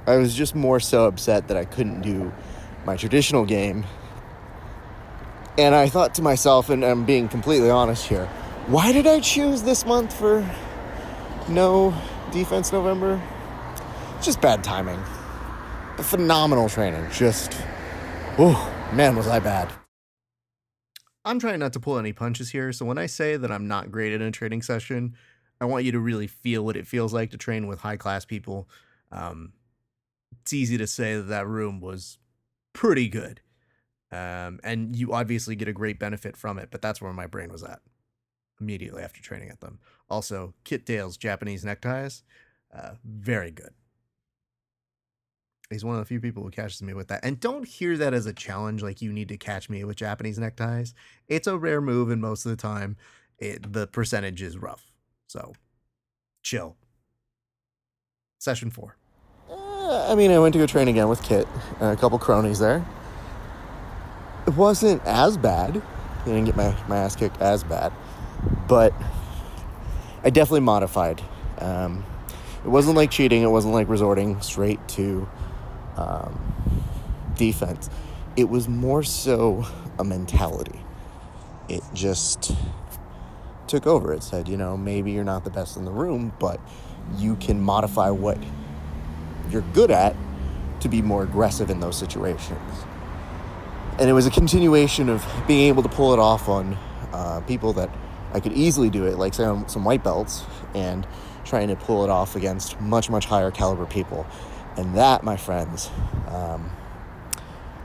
I 0.07 0.17
was 0.17 0.33
just 0.33 0.55
more 0.55 0.79
so 0.79 1.05
upset 1.05 1.47
that 1.47 1.57
I 1.57 1.65
couldn't 1.65 2.01
do 2.01 2.31
my 2.85 2.95
traditional 2.95 3.45
game. 3.45 3.85
And 5.57 5.75
I 5.75 5.89
thought 5.89 6.15
to 6.15 6.21
myself, 6.21 6.69
and 6.69 6.83
I'm 6.83 7.05
being 7.05 7.27
completely 7.27 7.69
honest 7.69 8.07
here, 8.07 8.25
why 8.67 8.91
did 8.91 9.05
I 9.05 9.19
choose 9.19 9.63
this 9.63 9.85
month 9.85 10.13
for 10.13 10.49
no 11.47 11.93
defense 12.31 12.71
November? 12.71 13.21
Just 14.21 14.41
bad 14.41 14.63
timing. 14.63 14.99
Phenomenal 15.97 16.69
training. 16.69 17.07
Just, 17.11 17.53
oh, 18.39 18.73
man, 18.93 19.15
was 19.15 19.27
I 19.27 19.39
bad. 19.39 19.69
I'm 21.23 21.37
trying 21.37 21.59
not 21.59 21.73
to 21.73 21.79
pull 21.79 21.99
any 21.99 22.13
punches 22.13 22.49
here, 22.49 22.73
so 22.73 22.85
when 22.85 22.97
I 22.97 23.05
say 23.05 23.37
that 23.37 23.51
I'm 23.51 23.67
not 23.67 23.91
great 23.91 24.13
at 24.13 24.21
a 24.21 24.31
training 24.31 24.63
session, 24.63 25.15
I 25.59 25.65
want 25.65 25.85
you 25.85 25.91
to 25.91 25.99
really 25.99 26.25
feel 26.25 26.65
what 26.65 26.75
it 26.75 26.87
feels 26.87 27.13
like 27.13 27.29
to 27.31 27.37
train 27.37 27.67
with 27.67 27.81
high 27.81 27.97
class 27.97 28.25
people. 28.25 28.67
Um, 29.11 29.53
it's 30.41 30.53
easy 30.53 30.77
to 30.77 30.87
say 30.87 31.15
that 31.15 31.27
that 31.29 31.47
room 31.47 31.79
was 31.79 32.17
pretty 32.73 33.09
good. 33.09 33.41
Um, 34.11 34.59
and 34.63 34.95
you 34.95 35.13
obviously 35.13 35.55
get 35.55 35.67
a 35.67 35.73
great 35.73 35.99
benefit 35.99 36.35
from 36.35 36.59
it, 36.59 36.69
but 36.71 36.81
that's 36.81 37.01
where 37.01 37.13
my 37.13 37.27
brain 37.27 37.51
was 37.51 37.63
at 37.63 37.79
immediately 38.59 39.01
after 39.03 39.21
training 39.21 39.49
at 39.49 39.61
them. 39.61 39.79
Also, 40.09 40.53
Kit 40.63 40.85
Dale's 40.85 41.17
Japanese 41.17 41.63
neckties, 41.63 42.23
uh, 42.75 42.91
very 43.03 43.51
good. 43.51 43.71
He's 45.69 45.85
one 45.85 45.95
of 45.95 46.01
the 46.01 46.05
few 46.05 46.19
people 46.19 46.43
who 46.43 46.51
catches 46.51 46.81
me 46.81 46.93
with 46.93 47.07
that. 47.07 47.23
And 47.23 47.39
don't 47.39 47.65
hear 47.65 47.95
that 47.97 48.13
as 48.13 48.25
a 48.25 48.33
challenge, 48.33 48.83
like 48.83 49.01
you 49.01 49.13
need 49.13 49.29
to 49.29 49.37
catch 49.37 49.69
me 49.69 49.85
with 49.85 49.95
Japanese 49.95 50.37
neckties. 50.37 50.93
It's 51.29 51.47
a 51.47 51.57
rare 51.57 51.79
move, 51.79 52.09
and 52.09 52.21
most 52.21 52.45
of 52.45 52.49
the 52.49 52.57
time, 52.57 52.97
it, 53.37 53.71
the 53.71 53.87
percentage 53.87 54.41
is 54.41 54.57
rough. 54.57 54.91
So, 55.27 55.53
chill. 56.43 56.75
Session 58.37 58.69
four. 58.69 58.97
Uh, 60.01 60.11
I 60.11 60.15
mean, 60.15 60.31
I 60.31 60.39
went 60.39 60.53
to 60.53 60.59
go 60.59 60.65
train 60.65 60.87
again 60.87 61.07
with 61.09 61.21
Kit, 61.21 61.47
and 61.79 61.91
a 61.91 61.95
couple 61.95 62.17
cronies 62.17 62.59
there. 62.59 62.85
It 64.47 64.55
wasn't 64.55 65.03
as 65.05 65.37
bad. 65.37 65.81
I 66.21 66.25
didn't 66.25 66.45
get 66.45 66.55
my, 66.55 66.75
my 66.87 66.97
ass 66.97 67.15
kicked 67.15 67.39
as 67.41 67.63
bad, 67.63 67.93
but 68.67 68.93
I 70.23 70.29
definitely 70.29 70.61
modified. 70.61 71.21
Um, 71.59 72.03
it 72.63 72.67
wasn't 72.67 72.95
like 72.95 73.11
cheating, 73.11 73.43
it 73.43 73.49
wasn't 73.49 73.73
like 73.73 73.87
resorting 73.89 74.41
straight 74.41 74.85
to 74.89 75.27
um, 75.97 76.53
defense. 77.35 77.89
It 78.35 78.49
was 78.49 78.67
more 78.67 79.03
so 79.03 79.65
a 79.99 80.03
mentality. 80.03 80.79
It 81.69 81.83
just 81.93 82.53
took 83.67 83.85
over. 83.85 84.13
It 84.13 84.23
said, 84.23 84.47
you 84.47 84.57
know, 84.57 84.77
maybe 84.77 85.11
you're 85.11 85.23
not 85.23 85.43
the 85.43 85.49
best 85.51 85.77
in 85.77 85.85
the 85.85 85.91
room, 85.91 86.33
but 86.39 86.59
you 87.17 87.35
can 87.35 87.61
modify 87.61 88.09
what 88.09 88.37
you're 89.51 89.65
good 89.73 89.91
at 89.91 90.15
to 90.81 90.89
be 90.89 91.01
more 91.01 91.23
aggressive 91.23 91.69
in 91.69 91.79
those 91.79 91.97
situations. 91.97 92.83
And 93.99 94.09
it 94.09 94.13
was 94.13 94.25
a 94.25 94.31
continuation 94.31 95.09
of 95.09 95.25
being 95.47 95.67
able 95.67 95.83
to 95.83 95.89
pull 95.89 96.13
it 96.13 96.19
off 96.19 96.49
on 96.49 96.73
uh, 97.13 97.41
people 97.41 97.73
that 97.73 97.89
I 98.33 98.39
could 98.39 98.53
easily 98.53 98.89
do 98.89 99.05
it, 99.05 99.17
like 99.17 99.37
on 99.39 99.67
some 99.67 99.83
white 99.83 100.03
belts, 100.03 100.43
and 100.73 101.05
trying 101.43 101.67
to 101.67 101.75
pull 101.75 102.03
it 102.03 102.09
off 102.09 102.35
against 102.35 102.79
much, 102.79 103.09
much 103.09 103.25
higher 103.25 103.51
caliber 103.51 103.85
people. 103.85 104.25
And 104.77 104.95
that, 104.95 105.23
my 105.23 105.37
friends, 105.37 105.89
um, 106.27 106.71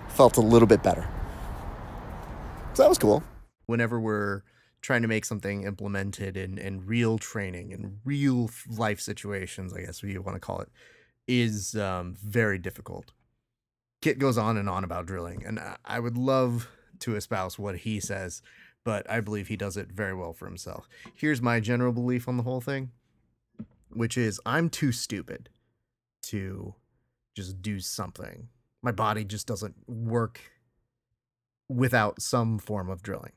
felt 0.09 0.37
a 0.37 0.41
little 0.41 0.69
bit 0.69 0.83
better. 0.83 1.07
So 2.75 2.83
that 2.83 2.89
was 2.89 2.99
cool. 2.99 3.23
Whenever 3.67 4.01
we're 4.01 4.43
trying 4.81 5.03
to 5.03 5.09
make 5.09 5.25
something 5.25 5.65
implemented 5.65 6.37
in, 6.37 6.59
in 6.59 6.87
real 6.87 7.19
training 7.19 7.73
in 7.73 7.99
real 8.05 8.49
life 8.69 9.01
situations, 9.01 9.73
I 9.73 9.81
guess 9.81 10.03
we 10.03 10.17
want 10.19 10.37
to 10.37 10.41
call 10.41 10.61
it, 10.61 10.69
is 11.27 11.75
um, 11.77 12.15
very 12.15 12.59
difficult. 12.59 13.13
Kit 14.03 14.19
goes 14.19 14.39
on 14.39 14.57
and 14.57 14.69
on 14.69 14.85
about 14.85 15.07
drilling, 15.07 15.45
and 15.45 15.61
I 15.85 15.99
would 15.99 16.17
love 16.17 16.69
to 17.01 17.17
espouse 17.17 17.59
what 17.59 17.79
he 17.79 18.01
says, 18.01 18.43
but 18.85 19.09
I 19.11 19.21
believe 19.21 19.49
he 19.49 19.57
does 19.57 19.77
it 19.77 19.89
very 19.89 20.15
well 20.15 20.33
for 20.33 20.47
himself. 20.47 20.89
Here's 21.15 21.43
my 21.43 21.61
general 21.61 21.93
belief 21.93 22.29
on 22.29 22.37
the 22.37 22.43
whole 22.43 22.61
thing, 22.61 22.93
which 23.91 24.17
is 24.17 24.41
I'm 24.47 24.71
too 24.71 24.93
stupid 24.93 25.49
to 26.25 26.75
just 27.35 27.61
do 27.63 27.81
something. 27.81 28.49
My 28.83 28.93
body 28.93 29.25
just 29.25 29.47
doesn't 29.47 29.77
work 29.89 30.41
without 31.69 32.23
some 32.23 32.59
form 32.59 32.89
of 32.89 33.03
drilling. 33.03 33.33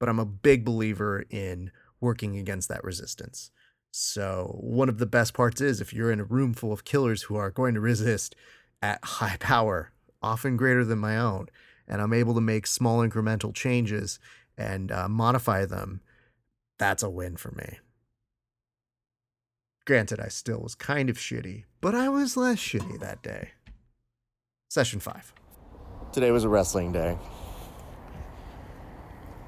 But 0.00 0.08
I'm 0.08 0.18
a 0.18 0.24
big 0.24 0.64
believer 0.64 1.24
in 1.30 1.70
working 2.00 2.36
against 2.36 2.68
that 2.68 2.82
resistance. 2.82 3.50
So, 3.94 4.56
one 4.58 4.88
of 4.88 4.96
the 4.96 5.04
best 5.04 5.34
parts 5.34 5.60
is 5.60 5.78
if 5.82 5.92
you're 5.92 6.10
in 6.10 6.18
a 6.18 6.24
room 6.24 6.54
full 6.54 6.72
of 6.72 6.82
killers 6.82 7.24
who 7.24 7.36
are 7.36 7.50
going 7.50 7.74
to 7.74 7.80
resist 7.80 8.34
at 8.80 8.98
high 9.04 9.36
power, 9.38 9.92
often 10.22 10.56
greater 10.56 10.82
than 10.82 10.98
my 10.98 11.18
own, 11.18 11.48
and 11.86 12.00
I'm 12.00 12.14
able 12.14 12.34
to 12.34 12.40
make 12.40 12.66
small 12.66 13.06
incremental 13.06 13.54
changes 13.54 14.18
and 14.56 14.90
uh, 14.90 15.08
modify 15.08 15.66
them, 15.66 16.00
that's 16.78 17.02
a 17.02 17.10
win 17.10 17.36
for 17.36 17.52
me. 17.52 17.80
Granted, 19.84 20.20
I 20.20 20.28
still 20.28 20.60
was 20.60 20.74
kind 20.74 21.10
of 21.10 21.18
shitty, 21.18 21.64
but 21.82 21.94
I 21.94 22.08
was 22.08 22.34
less 22.36 22.58
shitty 22.58 22.98
that 23.00 23.22
day. 23.22 23.50
Session 24.70 25.00
5. 25.00 25.34
Today 26.12 26.30
was 26.30 26.44
a 26.44 26.48
wrestling 26.48 26.92
day. 26.92 27.18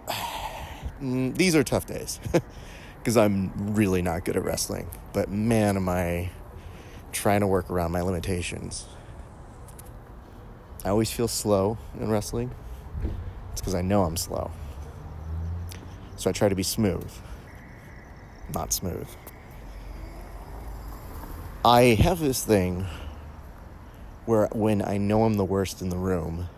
Mm, 1.02 1.36
these 1.36 1.56
are 1.56 1.64
tough 1.64 1.86
days 1.86 2.20
because 3.04 3.18
I'm 3.18 3.52
really 3.74 4.00
not 4.00 4.24
good 4.24 4.34
at 4.34 4.42
wrestling. 4.42 4.88
But 5.12 5.28
man, 5.28 5.76
am 5.76 5.90
I 5.90 6.30
trying 7.14 7.40
to 7.40 7.46
work 7.46 7.70
around 7.70 7.92
my 7.92 8.00
limitations. 8.00 8.86
I 10.86 10.88
always 10.88 11.10
feel 11.10 11.28
slow 11.28 11.76
in 12.00 12.10
wrestling. 12.10 12.50
It's 13.52 13.60
because 13.60 13.74
I 13.74 13.82
know 13.82 14.04
I'm 14.04 14.16
slow. 14.16 14.50
So 16.16 16.30
I 16.30 16.32
try 16.32 16.48
to 16.48 16.54
be 16.54 16.62
smooth, 16.62 17.10
not 18.54 18.72
smooth. 18.72 19.06
I 21.62 21.98
have 22.00 22.20
this 22.20 22.42
thing 22.42 22.86
where 24.24 24.48
when 24.52 24.82
I 24.82 24.96
know 24.96 25.24
I'm 25.24 25.34
the 25.34 25.44
worst 25.44 25.82
in 25.82 25.90
the 25.90 25.98
room, 25.98 26.48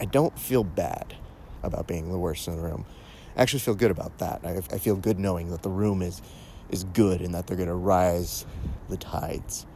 I 0.00 0.06
don't 0.06 0.38
feel 0.38 0.64
bad 0.64 1.16
about 1.62 1.86
being 1.86 2.10
the 2.10 2.18
worst 2.18 2.48
in 2.48 2.56
the 2.56 2.62
room. 2.62 2.86
I 3.36 3.42
actually 3.42 3.60
feel 3.60 3.74
good 3.74 3.90
about 3.90 4.18
that. 4.18 4.40
I, 4.44 4.58
I 4.74 4.78
feel 4.78 4.96
good 4.96 5.18
knowing 5.18 5.50
that 5.50 5.62
the 5.62 5.70
room 5.70 6.02
is 6.02 6.22
is 6.70 6.84
good 6.84 7.20
and 7.20 7.34
that 7.34 7.46
they're 7.46 7.56
going 7.56 7.68
to 7.68 7.74
rise 7.74 8.46
the 8.88 8.96
tides. 8.96 9.66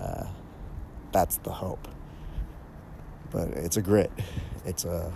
Uh, 0.00 0.26
that's 1.12 1.38
the 1.38 1.50
hope. 1.50 1.88
But 3.30 3.48
it's 3.48 3.76
a 3.76 3.82
grit. 3.82 4.12
It's 4.64 4.84
a 4.84 5.12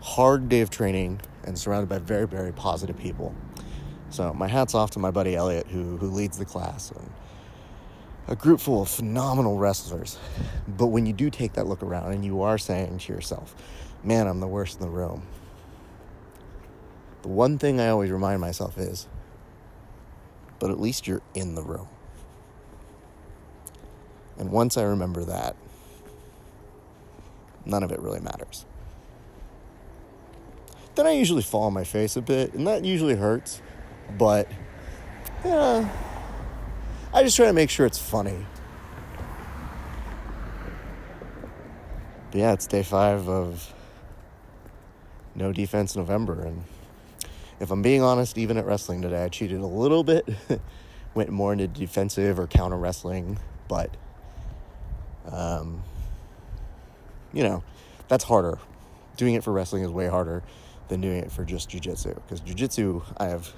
hard 0.00 0.48
day 0.48 0.60
of 0.60 0.70
training 0.70 1.20
and 1.44 1.58
surrounded 1.58 1.88
by 1.88 1.98
very, 1.98 2.26
very 2.26 2.52
positive 2.52 2.98
people. 2.98 3.34
So 4.10 4.32
my 4.32 4.46
hat's 4.48 4.74
off 4.74 4.92
to 4.92 4.98
my 4.98 5.10
buddy 5.10 5.34
Elliot, 5.34 5.66
who 5.68 5.96
who 5.96 6.08
leads 6.08 6.38
the 6.38 6.44
class, 6.44 6.90
and 6.90 7.10
a 8.28 8.36
group 8.36 8.60
full 8.60 8.82
of 8.82 8.88
phenomenal 8.88 9.58
wrestlers. 9.58 10.18
But 10.66 10.88
when 10.88 11.06
you 11.06 11.12
do 11.12 11.30
take 11.30 11.54
that 11.54 11.66
look 11.66 11.82
around 11.82 12.12
and 12.12 12.24
you 12.24 12.42
are 12.42 12.58
saying 12.58 12.98
to 12.98 13.12
yourself, 13.12 13.54
"Man, 14.04 14.26
I'm 14.26 14.40
the 14.40 14.46
worst 14.46 14.80
in 14.80 14.82
the 14.82 14.92
room," 14.92 15.26
the 17.26 17.32
one 17.32 17.58
thing 17.58 17.80
I 17.80 17.88
always 17.88 18.12
remind 18.12 18.40
myself 18.40 18.78
is, 18.78 19.08
"But 20.60 20.70
at 20.70 20.78
least 20.78 21.08
you're 21.08 21.22
in 21.34 21.56
the 21.56 21.62
room." 21.62 21.88
And 24.38 24.52
once 24.52 24.76
I 24.76 24.84
remember 24.84 25.24
that, 25.24 25.56
none 27.64 27.82
of 27.82 27.90
it 27.90 27.98
really 27.98 28.20
matters. 28.20 28.64
Then 30.94 31.08
I 31.08 31.10
usually 31.10 31.42
fall 31.42 31.64
on 31.64 31.72
my 31.72 31.82
face 31.82 32.16
a 32.16 32.22
bit, 32.22 32.54
and 32.54 32.64
that 32.68 32.84
usually 32.84 33.16
hurts. 33.16 33.60
But, 34.16 34.46
yeah, 35.44 35.88
I 37.12 37.24
just 37.24 37.34
try 37.34 37.46
to 37.46 37.52
make 37.52 37.70
sure 37.70 37.86
it's 37.86 37.98
funny. 37.98 38.46
But 42.30 42.38
yeah, 42.38 42.52
it's 42.52 42.68
day 42.68 42.84
five 42.84 43.28
of 43.28 43.74
no 45.34 45.52
defense 45.52 45.96
November. 45.96 46.42
And 46.42 46.62
if 47.60 47.70
I'm 47.70 47.82
being 47.82 48.02
honest, 48.02 48.38
even 48.38 48.56
at 48.56 48.66
wrestling 48.66 49.02
today, 49.02 49.24
I 49.24 49.28
cheated 49.28 49.60
a 49.60 49.66
little 49.66 50.04
bit. 50.04 50.28
Went 51.14 51.30
more 51.30 51.52
into 51.52 51.66
defensive 51.66 52.38
or 52.38 52.46
counter 52.46 52.76
wrestling, 52.76 53.38
but, 53.68 53.96
um, 55.30 55.82
you 57.32 57.42
know, 57.42 57.64
that's 58.08 58.24
harder. 58.24 58.58
Doing 59.16 59.34
it 59.34 59.42
for 59.42 59.52
wrestling 59.52 59.82
is 59.82 59.90
way 59.90 60.08
harder 60.08 60.42
than 60.88 61.00
doing 61.00 61.18
it 61.18 61.32
for 61.32 61.44
just 61.44 61.70
jujitsu. 61.70 62.14
Because 62.14 62.42
jujitsu, 62.42 63.02
I 63.16 63.26
have 63.28 63.50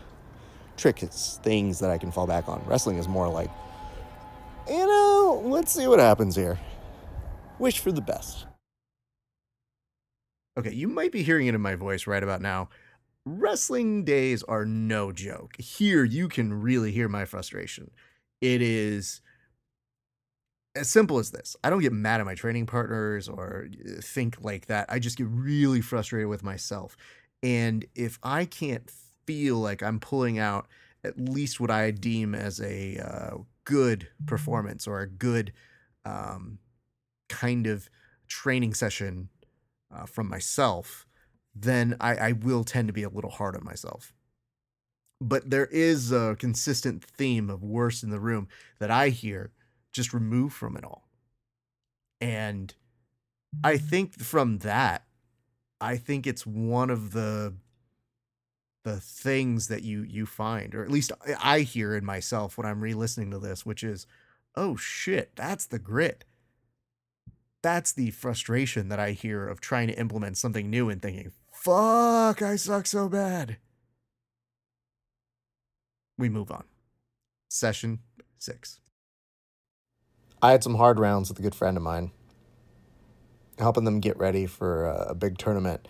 tricks, 0.77 1.41
things 1.43 1.81
that 1.81 1.91
I 1.91 1.99
can 1.99 2.13
fall 2.13 2.29
back 2.29 2.49
on. 2.49 2.63
Wrestling 2.65 2.99
is 2.99 3.09
more 3.09 3.29
like 3.29 3.51
you 4.69 4.87
know, 4.87 5.43
let's 5.47 5.73
see 5.73 5.87
what 5.87 5.99
happens 5.99 6.37
here. 6.37 6.59
Wish 7.59 7.79
for 7.79 7.91
the 7.91 8.03
best. 8.03 8.47
Okay, 10.59 10.73
you 10.73 10.89
might 10.89 11.13
be 11.13 11.23
hearing 11.23 11.47
it 11.47 11.55
in 11.55 11.61
my 11.61 11.75
voice 11.75 12.07
right 12.07 12.23
about 12.23 12.43
now. 12.43 12.69
Wrestling 13.31 14.05
days 14.05 14.43
are 14.45 14.65
no 14.65 15.13
joke. 15.13 15.55
Here, 15.59 16.03
you 16.03 16.29
can 16.29 16.63
really 16.63 16.93
hear 16.93 17.09
my 17.09 17.27
frustration. 17.27 17.91
It 18.41 18.63
is 18.63 19.21
as 20.75 20.89
simple 20.89 21.19
as 21.19 21.31
this. 21.31 21.55
I 21.63 21.69
don't 21.69 21.83
get 21.83 21.93
mad 21.93 22.21
at 22.21 22.27
my 22.27 22.35
training 22.35 22.65
partners 22.65 23.29
or 23.29 23.69
uh, 23.69 24.01
think 24.01 24.43
like 24.43 24.67
that. 24.67 24.87
I 24.89 24.99
just 24.99 25.19
get 25.19 25.27
really 25.29 25.83
frustrated 25.83 26.29
with 26.29 26.43
myself. 26.43 26.97
And 27.43 27.85
if 27.95 28.19
I 28.23 28.47
can't 28.47 28.91
feel 29.27 29.57
like 29.57 29.83
I'm 29.83 30.01
pulling 30.01 30.39
out 30.39 30.67
at 31.05 31.21
least 31.21 31.61
what 31.61 31.71
I 31.71 31.91
deem 31.91 32.35
as 32.35 32.63
a 32.63 32.97
uh, 32.97 33.37
good 33.65 34.09
performance 34.25 34.87
or 34.87 35.01
a 35.01 35.07
good 35.07 35.53
um, 36.07 36.61
kind 37.29 37.67
of 37.67 37.91
training 38.27 38.73
session 38.73 39.29
uh, 39.95 40.07
from 40.07 40.31
myself, 40.31 41.05
then 41.55 41.97
I, 42.01 42.17
I 42.17 42.33
will 42.33 42.65
tend 42.65 42.89
to 42.89 42.95
be 42.95 43.03
a 43.03 43.09
little 43.09 43.31
hard 43.31 43.57
on 43.57 43.65
myself. 43.65 44.13
But 45.21 45.51
there 45.51 45.67
is 45.67 46.13
a 46.13 46.37
consistent 46.39 47.05
theme 47.05 47.51
of 47.51 47.63
worst 47.63 48.05
in 48.05 48.11
the 48.11 48.21
room 48.21 48.49
that 48.79 48.91
I 48.91 49.09
hear 49.09 49.53
just 49.93 50.15
removed 50.15 50.55
from 50.55 50.77
it 50.77 50.85
all. 50.85 51.09
And 52.21 52.73
I 53.65 53.77
think 53.79 54.21
from 54.21 54.59
that, 54.59 55.05
I 55.81 55.97
think 55.97 56.27
it's 56.27 56.47
one 56.47 56.91
of 56.91 57.13
the 57.13 57.55
the 58.85 59.01
things 59.01 59.69
that 59.69 59.83
you 59.83 60.03
you 60.03 60.25
find, 60.25 60.75
or 60.75 60.83
at 60.83 60.91
least 60.91 61.13
I 61.43 61.61
hear 61.61 61.95
in 61.97 62.05
myself 62.05 62.57
when 62.57 62.67
I'm 62.67 62.81
re-listening 62.81 63.31
to 63.33 63.39
this, 63.39 63.67
which 63.67 63.83
is, 63.83 64.07
oh 64.55 64.77
shit, 64.77 65.35
that's 65.37 65.67
the 65.67 65.79
grit. 65.79 66.25
That's 67.63 67.93
the 67.93 68.11
frustration 68.11 68.89
that 68.89 69.01
I 69.01 69.13
hear 69.13 69.49
of 69.49 69.61
trying 69.61 69.89
to 69.89 69.99
implement 69.99 70.37
something 70.37 70.71
new 70.71 70.89
and 70.89 71.03
thinking, 71.03 71.33
fuck, 71.53 72.41
I 72.41 72.57
suck 72.57 72.87
so 72.87 73.09
bad. 73.09 73.57
We 76.17 76.29
move 76.29 76.51
on. 76.51 76.65
Session 77.49 78.01
six. 78.39 78.81
I 80.41 80.53
had 80.53 80.63
some 80.63 80.77
hard 80.77 81.01
rounds 81.01 81.29
with 81.29 81.39
a 81.39 81.43
good 81.43 81.55
friend 81.55 81.77
of 81.77 81.83
mine, 81.83 82.13
helping 83.59 83.85
them 83.85 84.01
get 84.01 84.17
ready 84.19 84.47
for 84.47 84.87
a, 84.87 85.15
big 85.15 85.39
tournament, 85.39 85.89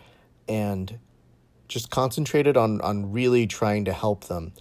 and 0.48 0.98
just 1.66 1.90
concentrated 1.90 2.56
on 2.56 2.80
on 2.80 3.12
really 3.12 3.46
trying 3.46 3.84
to 3.84 3.92
help 3.92 4.24
them. 4.24 4.54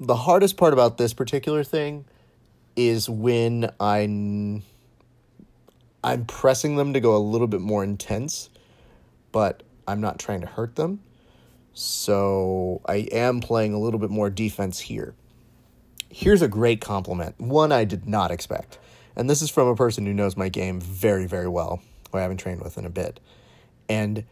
The 0.00 0.16
hardest 0.16 0.56
part 0.56 0.72
about 0.72 0.96
this 0.96 1.12
particular 1.12 1.64
thing 1.64 2.06
is 2.76 3.10
when 3.10 3.70
I 3.80 4.06
I'm 6.02 6.24
pressing 6.24 6.76
them 6.76 6.92
to 6.92 7.00
go 7.00 7.16
a 7.16 7.18
little 7.18 7.46
bit 7.46 7.60
more 7.60 7.82
intense, 7.82 8.50
but 9.32 9.62
I'm 9.86 10.00
not 10.00 10.18
trying 10.18 10.40
to 10.42 10.46
hurt 10.46 10.76
them. 10.76 11.00
So 11.72 12.80
I 12.86 13.08
am 13.12 13.40
playing 13.40 13.72
a 13.72 13.78
little 13.78 14.00
bit 14.00 14.10
more 14.10 14.30
defense 14.30 14.80
here. 14.80 15.14
Here's 16.08 16.42
a 16.42 16.48
great 16.48 16.80
compliment, 16.80 17.38
one 17.40 17.72
I 17.72 17.84
did 17.84 18.06
not 18.06 18.30
expect. 18.30 18.78
And 19.14 19.28
this 19.28 19.42
is 19.42 19.50
from 19.50 19.68
a 19.68 19.76
person 19.76 20.06
who 20.06 20.14
knows 20.14 20.36
my 20.36 20.48
game 20.48 20.80
very, 20.80 21.26
very 21.26 21.48
well, 21.48 21.82
who 22.10 22.18
I 22.18 22.22
haven't 22.22 22.38
trained 22.38 22.62
with 22.62 22.78
in 22.78 22.84
a 22.84 22.90
bit. 22.90 23.20
And 23.88 24.24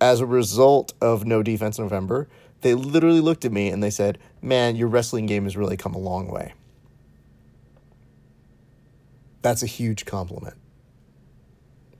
as 0.00 0.20
a 0.20 0.26
result 0.26 0.94
of 1.00 1.26
No 1.26 1.42
Defense 1.42 1.78
November, 1.78 2.28
they 2.60 2.74
literally 2.74 3.20
looked 3.20 3.44
at 3.44 3.52
me 3.52 3.68
and 3.68 3.82
they 3.82 3.90
said, 3.90 4.18
Man, 4.40 4.76
your 4.76 4.88
wrestling 4.88 5.26
game 5.26 5.44
has 5.44 5.56
really 5.56 5.76
come 5.76 5.94
a 5.94 5.98
long 5.98 6.28
way. 6.28 6.54
That's 9.42 9.62
a 9.62 9.66
huge 9.66 10.04
compliment. 10.04 10.56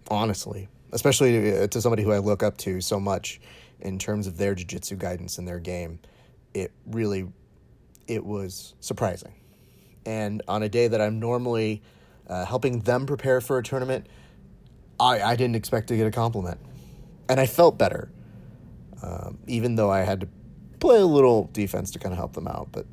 Honestly, 0.09 0.69
especially 0.93 1.57
uh, 1.57 1.67
to 1.67 1.81
somebody 1.81 2.03
who 2.03 2.13
I 2.13 2.19
look 2.19 2.43
up 2.43 2.57
to 2.59 2.81
so 2.81 2.99
much 2.99 3.41
in 3.81 3.99
terms 3.99 4.27
of 4.27 4.39
their 4.39 4.55
jiu-jitsu 4.55 4.97
guidance 4.97 5.39
in 5.39 5.45
their 5.45 5.61
game. 5.61 6.01
It 6.55 6.73
really 6.87 7.29
it 8.09 8.25
was 8.25 8.75
surprising. 8.81 9.35
And 10.07 10.43
on 10.49 10.63
a 10.63 10.69
day 10.69 10.89
that 10.89 11.01
I'm 11.01 11.21
normally 11.21 11.83
uh, 12.27 12.45
helping 12.47 12.81
them 12.81 13.07
prepare 13.07 13.41
for 13.41 13.59
a 13.59 13.63
tournament, 13.63 14.07
I, 14.99 15.21
I 15.21 15.37
didn't 15.37 15.57
expect 15.57 15.89
to 15.89 15.97
get 15.97 16.07
a 16.07 16.11
compliment. 16.11 16.59
And 17.29 17.39
I 17.39 17.47
felt 17.47 17.77
better, 17.77 18.11
um, 19.03 19.39
even 19.47 19.77
though 19.77 19.91
I 19.91 20.01
had 20.01 20.23
to 20.23 20.29
play 20.81 20.99
a 20.99 21.07
little 21.07 21.51
defense 21.53 21.91
to 21.93 21.99
kind 21.99 22.13
of 22.13 22.19
help 22.19 22.33
them 22.33 22.49
out. 22.49 22.69
But 22.73 22.87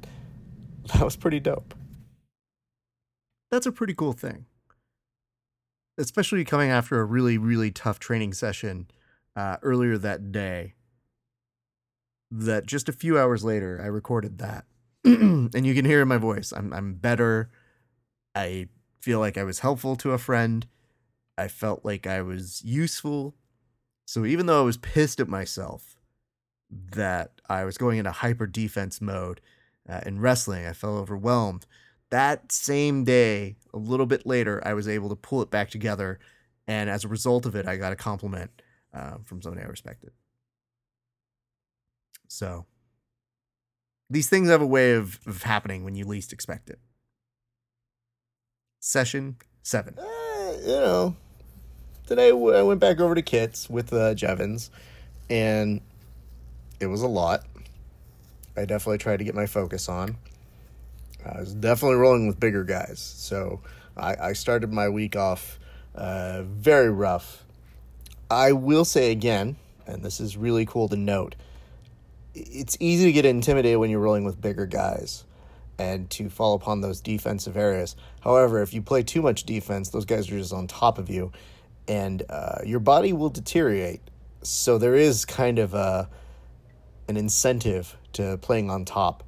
that 0.93 1.03
was 1.03 1.15
pretty 1.15 1.39
dope. 1.39 1.73
That's 3.51 3.65
a 3.65 3.71
pretty 3.71 3.93
cool 3.93 4.13
thing. 4.13 4.45
Especially 5.97 6.43
coming 6.43 6.69
after 6.69 6.99
a 6.99 7.05
really, 7.05 7.37
really 7.37 7.71
tough 7.71 7.99
training 7.99 8.33
session 8.33 8.87
uh, 9.35 9.57
earlier 9.61 9.97
that 9.97 10.31
day. 10.31 10.73
That 12.31 12.65
just 12.65 12.89
a 12.89 12.93
few 12.93 13.17
hours 13.17 13.43
later, 13.43 13.79
I 13.81 13.87
recorded 13.87 14.39
that 14.39 14.65
and 15.05 15.65
you 15.65 15.75
can 15.75 15.85
hear 15.85 16.01
in 16.01 16.07
my 16.07 16.17
voice 16.17 16.51
I'm 16.51 16.73
I'm 16.73 16.95
better. 16.95 17.51
I 18.33 18.69
feel 18.99 19.19
like 19.19 19.37
I 19.37 19.43
was 19.43 19.59
helpful 19.59 19.95
to 19.97 20.11
a 20.11 20.17
friend. 20.17 20.65
I 21.37 21.47
felt 21.47 21.85
like 21.85 22.07
I 22.07 22.21
was 22.23 22.63
useful. 22.63 23.35
So 24.07 24.25
even 24.25 24.47
though 24.47 24.61
I 24.61 24.65
was 24.65 24.77
pissed 24.77 25.19
at 25.19 25.27
myself 25.27 25.99
that 26.69 27.33
I 27.47 27.65
was 27.65 27.77
going 27.77 27.99
into 27.99 28.11
hyper 28.11 28.47
defense 28.47 28.99
mode 28.99 29.41
uh, 29.87 30.01
in 30.05 30.19
wrestling, 30.19 30.65
I 30.65 30.73
felt 30.73 30.97
overwhelmed. 30.97 31.67
That 32.15 32.49
same 32.49 33.03
day, 33.03 33.57
a 33.73 33.77
little 33.77 34.05
bit 34.05 34.25
later, 34.25 34.65
I 34.65 34.73
was 34.73 34.87
able 34.87 35.09
to 35.09 35.17
pull 35.17 35.41
it 35.41 35.51
back 35.51 35.69
together, 35.69 36.17
and 36.65 36.89
as 36.89 37.03
a 37.03 37.09
result 37.09 37.45
of 37.45 37.55
it, 37.55 37.67
I 37.67 37.75
got 37.75 37.91
a 37.91 37.97
compliment 37.97 38.51
uh, 38.93 39.17
from 39.25 39.41
somebody 39.41 39.65
I 39.65 39.67
respected. 39.67 40.11
So 42.29 42.67
these 44.09 44.29
things 44.29 44.47
have 44.47 44.61
a 44.61 44.65
way 44.65 44.93
of, 44.93 45.19
of 45.27 45.43
happening 45.43 45.83
when 45.83 45.95
you 45.95 46.05
least 46.05 46.31
expect 46.31 46.69
it. 46.69 46.79
Session 48.79 49.35
seven. 49.61 49.99
Uh, 49.99 50.53
you 50.61 50.67
know, 50.67 51.17
today 52.07 52.29
I 52.29 52.61
went 52.61 52.79
back 52.79 53.01
over 53.01 53.13
to 53.13 53.21
Kits 53.21 53.69
with 53.69 53.91
uh, 53.91 54.13
Jevons, 54.15 54.71
and 55.29 55.81
it 56.79 56.87
was 56.87 57.01
a 57.01 57.09
lot. 57.09 57.41
I 58.55 58.63
definitely 58.63 58.99
tried 58.99 59.17
to 59.17 59.25
get 59.25 59.35
my 59.35 59.47
focus 59.47 59.89
on. 59.89 60.15
I 61.25 61.39
was 61.39 61.53
definitely 61.53 61.97
rolling 61.97 62.27
with 62.27 62.39
bigger 62.39 62.63
guys, 62.63 62.99
so 62.99 63.61
I, 63.97 64.15
I 64.29 64.33
started 64.33 64.71
my 64.71 64.89
week 64.89 65.15
off 65.15 65.59
uh, 65.95 66.43
very 66.43 66.91
rough. 66.91 67.43
I 68.29 68.51
will 68.51 68.85
say 68.85 69.11
again, 69.11 69.55
and 69.87 70.03
this 70.03 70.19
is 70.19 70.37
really 70.37 70.65
cool 70.65 70.87
to 70.89 70.95
note 70.95 71.35
it's 72.35 72.77
easy 72.79 73.05
to 73.05 73.11
get 73.11 73.25
intimidated 73.25 73.79
when 73.79 73.89
you're 73.89 73.99
rolling 73.99 74.25
with 74.25 74.39
bigger 74.39 74.65
guys 74.65 75.23
and 75.77 76.09
to 76.09 76.29
fall 76.29 76.53
upon 76.53 76.81
those 76.81 77.01
defensive 77.01 77.57
areas. 77.57 77.95
However, 78.21 78.61
if 78.61 78.73
you 78.73 78.81
play 78.81 79.03
too 79.03 79.21
much 79.21 79.43
defense, 79.43 79.89
those 79.89 80.05
guys 80.05 80.29
are 80.31 80.37
just 80.37 80.53
on 80.53 80.67
top 80.67 80.97
of 80.97 81.09
you, 81.09 81.31
and 81.87 82.23
uh, 82.29 82.59
your 82.65 82.79
body 82.79 83.13
will 83.13 83.29
deteriorate. 83.29 84.01
So 84.41 84.77
there 84.77 84.95
is 84.95 85.25
kind 85.25 85.59
of 85.59 85.73
a 85.73 86.09
an 87.07 87.17
incentive 87.17 87.95
to 88.13 88.37
playing 88.37 88.69
on 88.69 88.83
top, 88.83 89.23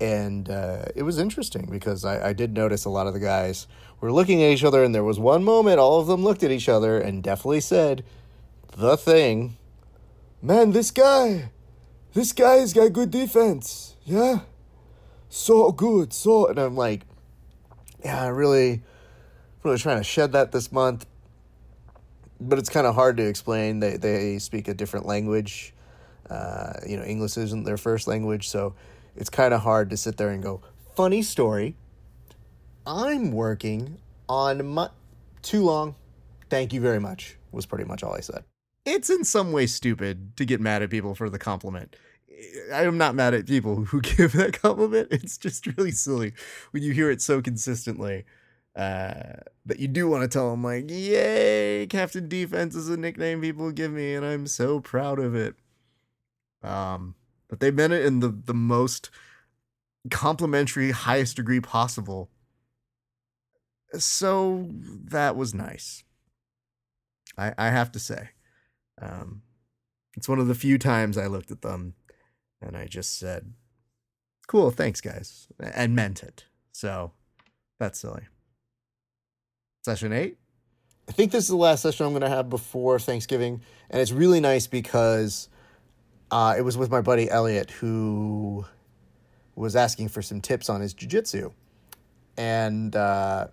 and 0.00 0.50
uh, 0.50 0.84
it 0.94 1.02
was 1.02 1.18
interesting 1.18 1.68
because 1.70 2.04
I, 2.04 2.28
I 2.28 2.32
did 2.32 2.54
notice 2.54 2.84
a 2.84 2.90
lot 2.90 3.06
of 3.06 3.14
the 3.14 3.20
guys 3.20 3.66
were 4.00 4.12
looking 4.12 4.42
at 4.42 4.50
each 4.50 4.64
other, 4.64 4.84
and 4.84 4.94
there 4.94 5.04
was 5.04 5.18
one 5.18 5.44
moment 5.44 5.78
all 5.78 6.00
of 6.00 6.06
them 6.06 6.22
looked 6.22 6.42
at 6.42 6.50
each 6.50 6.68
other 6.68 6.98
and 6.98 7.22
definitely 7.22 7.60
said 7.60 8.04
the 8.76 8.96
thing, 8.96 9.56
"Man, 10.40 10.72
this 10.72 10.90
guy." 10.90 11.50
this 12.18 12.32
guy's 12.32 12.72
got 12.72 12.92
good 12.92 13.10
defense. 13.10 13.96
Yeah. 14.04 14.40
So 15.28 15.70
good. 15.72 16.12
So, 16.12 16.46
and 16.46 16.58
I'm 16.58 16.76
like, 16.76 17.02
yeah, 18.04 18.24
I 18.24 18.28
really, 18.28 18.82
really 19.62 19.78
trying 19.78 19.98
to 19.98 20.04
shed 20.04 20.32
that 20.32 20.52
this 20.52 20.72
month. 20.72 21.06
But 22.40 22.58
it's 22.58 22.68
kind 22.68 22.86
of 22.86 22.94
hard 22.94 23.16
to 23.16 23.26
explain. 23.26 23.80
They, 23.80 23.96
they 23.96 24.38
speak 24.38 24.68
a 24.68 24.74
different 24.74 25.06
language. 25.06 25.74
Uh, 26.30 26.74
you 26.86 26.96
know, 26.96 27.02
English 27.04 27.36
isn't 27.36 27.64
their 27.64 27.76
first 27.76 28.06
language. 28.06 28.48
So 28.48 28.74
it's 29.18 29.30
kind 29.30 29.52
of 29.52 29.60
hard 29.60 29.90
to 29.90 29.96
sit 29.96 30.16
there 30.16 30.30
and 30.30 30.42
go, 30.42 30.62
funny 30.96 31.22
story. 31.22 31.76
I'm 32.86 33.32
working 33.32 33.98
on 34.28 34.66
my. 34.66 34.88
Too 35.42 35.62
long. 35.62 35.94
Thank 36.48 36.72
you 36.72 36.80
very 36.80 36.98
much, 36.98 37.36
was 37.52 37.66
pretty 37.66 37.84
much 37.84 38.02
all 38.02 38.14
I 38.14 38.20
said 38.20 38.44
it's 38.94 39.10
in 39.10 39.24
some 39.24 39.52
way 39.52 39.66
stupid 39.66 40.36
to 40.36 40.44
get 40.44 40.60
mad 40.60 40.82
at 40.82 40.90
people 40.90 41.14
for 41.14 41.28
the 41.28 41.38
compliment. 41.38 41.96
I 42.72 42.84
am 42.84 42.98
not 42.98 43.14
mad 43.14 43.34
at 43.34 43.46
people 43.46 43.84
who 43.84 44.00
give 44.02 44.32
that 44.32 44.60
compliment. 44.60 45.08
It's 45.10 45.38
just 45.38 45.66
really 45.66 45.90
silly 45.90 46.32
when 46.70 46.82
you 46.82 46.92
hear 46.92 47.10
it 47.10 47.20
so 47.20 47.42
consistently 47.42 48.24
uh, 48.76 49.40
that 49.66 49.80
you 49.80 49.88
do 49.88 50.08
want 50.08 50.22
to 50.22 50.28
tell 50.28 50.50
them, 50.50 50.62
like, 50.62 50.88
yay, 50.88 51.86
Captain 51.88 52.28
Defense 52.28 52.74
is 52.74 52.88
a 52.88 52.96
nickname 52.96 53.40
people 53.40 53.72
give 53.72 53.92
me, 53.92 54.14
and 54.14 54.24
I'm 54.24 54.46
so 54.46 54.80
proud 54.80 55.18
of 55.18 55.34
it. 55.34 55.56
Um, 56.62 57.14
but 57.48 57.60
they 57.60 57.70
meant 57.70 57.92
it 57.92 58.04
in 58.04 58.20
the, 58.20 58.28
the 58.28 58.54
most 58.54 59.10
complimentary, 60.10 60.90
highest 60.90 61.36
degree 61.36 61.60
possible. 61.60 62.30
So 63.98 64.68
that 65.04 65.36
was 65.36 65.54
nice. 65.54 66.04
I, 67.36 67.54
I 67.56 67.70
have 67.70 67.90
to 67.92 67.98
say. 67.98 68.30
Um, 69.00 69.42
it's 70.16 70.28
one 70.28 70.38
of 70.38 70.48
the 70.48 70.54
few 70.54 70.78
times 70.78 71.16
I 71.16 71.26
looked 71.26 71.50
at 71.50 71.62
them 71.62 71.94
and 72.60 72.76
I 72.76 72.86
just 72.86 73.18
said, 73.18 73.52
cool, 74.46 74.70
thanks, 74.70 75.00
guys, 75.00 75.46
and 75.60 75.94
meant 75.94 76.22
it. 76.22 76.46
So 76.72 77.12
that's 77.78 78.00
silly. 78.00 78.22
Session 79.84 80.12
eight? 80.12 80.38
I 81.08 81.12
think 81.12 81.32
this 81.32 81.44
is 81.44 81.50
the 81.50 81.56
last 81.56 81.82
session 81.82 82.04
I'm 82.04 82.12
going 82.12 82.22
to 82.22 82.28
have 82.28 82.50
before 82.50 82.98
Thanksgiving. 82.98 83.62
And 83.88 84.02
it's 84.02 84.12
really 84.12 84.40
nice 84.40 84.66
because 84.66 85.48
uh, 86.30 86.54
it 86.56 86.62
was 86.62 86.76
with 86.76 86.90
my 86.90 87.00
buddy 87.00 87.30
Elliot 87.30 87.70
who 87.70 88.64
was 89.54 89.74
asking 89.76 90.08
for 90.08 90.22
some 90.22 90.40
tips 90.40 90.68
on 90.68 90.80
his 90.80 90.94
jujitsu. 90.94 91.52
And 92.36 92.94
uh, 92.94 93.48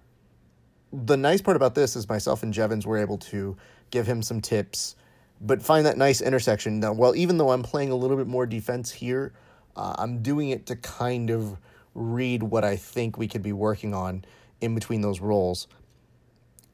the 0.94 1.18
nice 1.18 1.42
part 1.42 1.58
about 1.58 1.76
this 1.76 1.96
is 1.96 2.08
myself 2.08 2.44
and 2.44 2.54
Jevons 2.54 2.86
were 2.86 2.98
able 2.98 3.18
to 3.18 3.58
give 3.90 4.08
him 4.08 4.22
some 4.22 4.42
tips, 4.42 4.96
but 5.42 5.62
find 5.62 5.86
that 5.86 5.98
nice 5.98 6.22
intersection. 6.22 6.80
Now, 6.80 6.94
well, 6.94 7.16
even 7.16 7.38
though 7.38 7.52
I'm 7.52 7.64
playing 7.64 7.92
a 7.92 7.96
little 7.96 8.18
bit 8.18 8.28
more 8.28 8.46
defense 8.46 8.92
here, 8.92 9.34
uh, 9.76 9.96
I'm 9.98 10.22
doing 10.22 10.50
it 10.50 10.68
to 10.68 10.76
kind 10.76 11.30
of 11.30 11.58
read 11.94 12.44
what 12.44 12.64
I 12.64 12.76
think 12.76 13.18
we 13.18 13.28
could 13.28 13.42
be 13.42 13.54
working 13.54 13.94
on 13.94 14.26
in 14.62 14.76
between 14.76 15.02
those 15.02 15.20
rolls. 15.20 15.68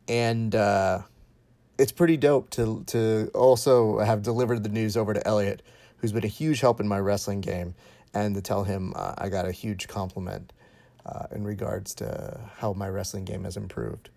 And 0.07 0.53
uh, 0.55 1.01
it's 1.77 1.91
pretty 1.91 2.17
dope 2.17 2.49
to 2.51 2.83
to 2.87 3.31
also 3.33 3.99
have 3.99 4.21
delivered 4.21 4.63
the 4.63 4.69
news 4.69 4.97
over 4.97 5.13
to 5.13 5.25
Elliot, 5.25 5.61
who's 6.01 6.11
been 6.11 6.25
a 6.25 6.27
huge 6.27 6.59
help 6.61 6.79
in 6.79 6.87
my 6.87 6.99
wrestling 6.99 7.41
game, 7.41 7.75
and 8.13 8.35
to 8.35 8.41
tell 8.41 8.63
him 8.63 8.93
uh, 8.95 9.13
I 9.17 9.29
got 9.29 9.47
a 9.47 9.51
huge 9.51 9.87
compliment 9.87 10.51
uh, 11.05 11.27
in 11.31 11.43
regards 11.43 11.93
to 11.95 12.39
how 12.57 12.73
my 12.73 12.89
wrestling 12.89 13.23
game 13.23 13.43
has 13.43 13.55
improved. 13.55 14.09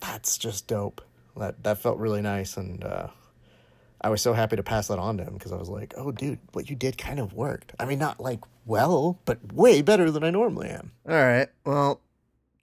That's 0.00 0.36
just 0.36 0.66
dope. 0.66 1.00
That 1.36 1.62
that 1.62 1.78
felt 1.78 1.98
really 1.98 2.22
nice, 2.22 2.56
and 2.56 2.82
uh, 2.82 3.08
I 4.00 4.08
was 4.08 4.20
so 4.20 4.32
happy 4.32 4.56
to 4.56 4.62
pass 4.62 4.88
that 4.88 4.98
on 4.98 5.16
to 5.18 5.24
him 5.24 5.34
because 5.34 5.52
I 5.52 5.56
was 5.56 5.68
like, 5.68 5.94
"Oh, 5.96 6.10
dude, 6.10 6.40
what 6.52 6.68
you 6.68 6.76
did 6.76 6.98
kind 6.98 7.20
of 7.20 7.32
worked. 7.32 7.72
I 7.78 7.84
mean, 7.84 7.98
not 7.98 8.18
like 8.18 8.40
well, 8.66 9.18
but 9.24 9.52
way 9.52 9.80
better 9.80 10.10
than 10.10 10.24
I 10.24 10.30
normally 10.30 10.68
am." 10.68 10.92
All 11.08 11.14
right. 11.14 11.48
Well, 11.64 12.00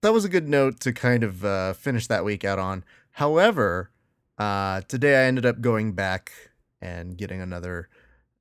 that 0.01 0.13
was 0.13 0.25
a 0.25 0.29
good 0.29 0.49
note 0.49 0.79
to 0.81 0.91
kind 0.91 1.23
of 1.23 1.45
uh, 1.45 1.73
finish 1.73 2.07
that 2.07 2.25
week 2.25 2.43
out 2.43 2.59
on. 2.59 2.83
However, 3.11 3.91
uh, 4.37 4.81
today 4.87 5.23
I 5.23 5.27
ended 5.27 5.45
up 5.45 5.61
going 5.61 5.93
back 5.93 6.31
and 6.81 7.17
getting 7.17 7.41
another 7.41 7.89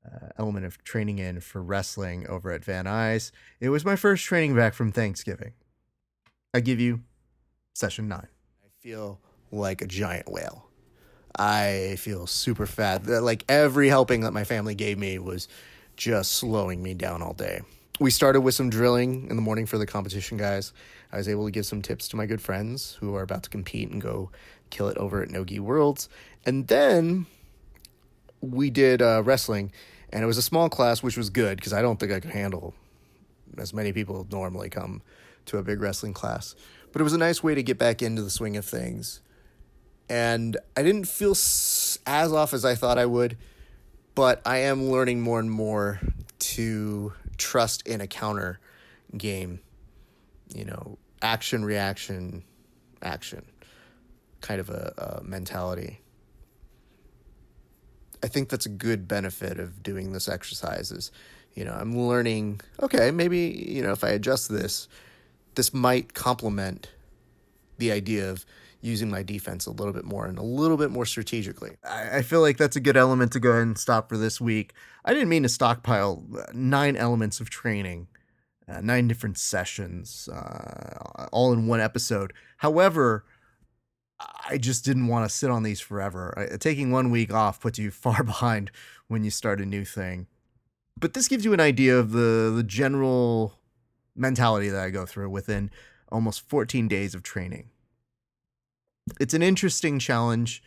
uh, 0.04 0.28
element 0.38 0.66
of 0.66 0.82
training 0.84 1.18
in 1.18 1.40
for 1.40 1.62
wrestling 1.62 2.26
over 2.28 2.52
at 2.52 2.64
Van 2.64 2.84
Nuys. 2.84 3.30
It 3.60 3.70
was 3.70 3.84
my 3.84 3.96
first 3.96 4.24
training 4.24 4.54
back 4.54 4.74
from 4.74 4.92
Thanksgiving. 4.92 5.52
I 6.54 6.60
give 6.60 6.80
you 6.80 7.00
session 7.74 8.08
nine. 8.08 8.28
I 8.64 8.68
feel 8.80 9.20
like 9.50 9.82
a 9.82 9.86
giant 9.86 10.30
whale. 10.30 10.68
I 11.38 11.96
feel 11.98 12.26
super 12.26 12.66
fat. 12.66 13.06
Like 13.06 13.44
every 13.48 13.88
helping 13.88 14.22
that 14.22 14.32
my 14.32 14.44
family 14.44 14.74
gave 14.74 14.98
me 14.98 15.18
was 15.18 15.48
just 15.96 16.32
slowing 16.32 16.82
me 16.82 16.94
down 16.94 17.22
all 17.22 17.34
day. 17.34 17.60
We 17.98 18.10
started 18.10 18.42
with 18.42 18.54
some 18.54 18.70
drilling 18.70 19.28
in 19.30 19.36
the 19.36 19.42
morning 19.42 19.66
for 19.66 19.78
the 19.78 19.86
competition 19.86 20.36
guys. 20.36 20.72
I 21.12 21.16
was 21.16 21.28
able 21.28 21.46
to 21.46 21.50
give 21.50 21.66
some 21.66 21.82
tips 21.82 22.08
to 22.08 22.16
my 22.16 22.26
good 22.26 22.40
friends 22.40 22.96
who 23.00 23.14
are 23.14 23.22
about 23.22 23.42
to 23.44 23.50
compete 23.50 23.90
and 23.90 24.00
go 24.00 24.30
kill 24.70 24.88
it 24.88 24.98
over 24.98 25.22
at 25.22 25.30
Nogi 25.30 25.60
Worlds. 25.60 26.08
And 26.44 26.66
then 26.68 27.26
we 28.50 28.70
did 28.70 29.02
uh, 29.02 29.22
wrestling, 29.24 29.72
and 30.10 30.22
it 30.22 30.26
was 30.26 30.38
a 30.38 30.42
small 30.42 30.68
class, 30.68 31.02
which 31.02 31.16
was 31.16 31.30
good 31.30 31.56
because 31.56 31.72
I 31.72 31.82
don't 31.82 31.98
think 31.98 32.12
I 32.12 32.20
could 32.20 32.30
handle 32.30 32.74
as 33.58 33.72
many 33.72 33.92
people 33.92 34.26
normally 34.30 34.68
come 34.68 35.02
to 35.46 35.58
a 35.58 35.62
big 35.62 35.80
wrestling 35.80 36.12
class. 36.12 36.54
But 36.92 37.00
it 37.00 37.04
was 37.04 37.12
a 37.12 37.18
nice 37.18 37.42
way 37.42 37.54
to 37.54 37.62
get 37.62 37.78
back 37.78 38.02
into 38.02 38.22
the 38.22 38.30
swing 38.30 38.56
of 38.56 38.64
things. 38.64 39.20
And 40.08 40.56
I 40.76 40.82
didn't 40.82 41.06
feel 41.06 41.32
as 41.32 41.98
off 42.06 42.54
as 42.54 42.64
I 42.64 42.74
thought 42.74 42.98
I 42.98 43.06
would, 43.06 43.36
but 44.14 44.40
I 44.46 44.58
am 44.58 44.90
learning 44.90 45.20
more 45.20 45.40
and 45.40 45.50
more 45.50 46.00
to 46.38 47.12
trust 47.38 47.86
in 47.86 48.00
a 48.00 48.06
counter 48.06 48.60
game. 49.16 49.60
You 50.54 50.64
know, 50.64 50.98
action, 51.22 51.64
reaction, 51.64 52.44
action 53.02 53.44
kind 54.40 54.60
of 54.60 54.70
a, 54.70 55.20
a 55.20 55.24
mentality. 55.24 56.00
I 58.22 58.28
think 58.28 58.48
that's 58.48 58.66
a 58.66 58.70
good 58.70 59.06
benefit 59.06 59.58
of 59.58 59.82
doing 59.82 60.12
this 60.12 60.28
exercise 60.28 60.90
is, 60.90 61.10
you 61.54 61.64
know, 61.64 61.72
I'm 61.72 61.96
learning, 61.96 62.60
okay, 62.82 63.10
maybe, 63.10 63.38
you 63.68 63.82
know, 63.82 63.92
if 63.92 64.04
I 64.04 64.10
adjust 64.10 64.50
this, 64.50 64.88
this 65.54 65.72
might 65.72 66.14
complement 66.14 66.90
the 67.78 67.92
idea 67.92 68.30
of 68.30 68.44
using 68.80 69.10
my 69.10 69.22
defense 69.22 69.66
a 69.66 69.70
little 69.70 69.92
bit 69.92 70.04
more 70.04 70.26
and 70.26 70.38
a 70.38 70.42
little 70.42 70.76
bit 70.76 70.90
more 70.90 71.06
strategically. 71.06 71.76
I, 71.82 72.18
I 72.18 72.22
feel 72.22 72.40
like 72.40 72.56
that's 72.56 72.76
a 72.76 72.80
good 72.80 72.96
element 72.96 73.32
to 73.32 73.40
go 73.40 73.50
ahead 73.50 73.62
and 73.62 73.78
stop 73.78 74.08
for 74.08 74.16
this 74.16 74.40
week. 74.40 74.74
I 75.04 75.12
didn't 75.12 75.28
mean 75.28 75.42
to 75.42 75.48
stockpile 75.48 76.22
nine 76.52 76.96
elements 76.96 77.40
of 77.40 77.50
training, 77.50 78.08
uh, 78.68 78.80
nine 78.80 79.08
different 79.08 79.38
sessions, 79.38 80.28
uh, 80.28 81.26
all 81.32 81.52
in 81.52 81.66
one 81.66 81.80
episode. 81.80 82.32
However, 82.58 83.24
I 84.18 84.58
just 84.58 84.84
didn't 84.84 85.08
want 85.08 85.28
to 85.28 85.34
sit 85.34 85.50
on 85.50 85.62
these 85.62 85.80
forever. 85.80 86.56
taking 86.60 86.90
one 86.90 87.10
week 87.10 87.32
off 87.32 87.60
puts 87.60 87.78
you 87.78 87.90
far 87.90 88.22
behind 88.22 88.70
when 89.08 89.24
you 89.24 89.30
start 89.30 89.60
a 89.60 89.66
new 89.66 89.84
thing. 89.84 90.26
But 90.98 91.12
this 91.12 91.28
gives 91.28 91.44
you 91.44 91.52
an 91.52 91.60
idea 91.60 91.98
of 91.98 92.12
the 92.12 92.52
the 92.54 92.62
general 92.62 93.54
mentality 94.14 94.70
that 94.70 94.80
I 94.80 94.90
go 94.90 95.04
through 95.04 95.28
within 95.28 95.70
almost 96.10 96.48
14 96.48 96.88
days 96.88 97.14
of 97.14 97.22
training. 97.22 97.68
It's 99.20 99.34
an 99.34 99.42
interesting 99.42 99.98
challenge, 99.98 100.62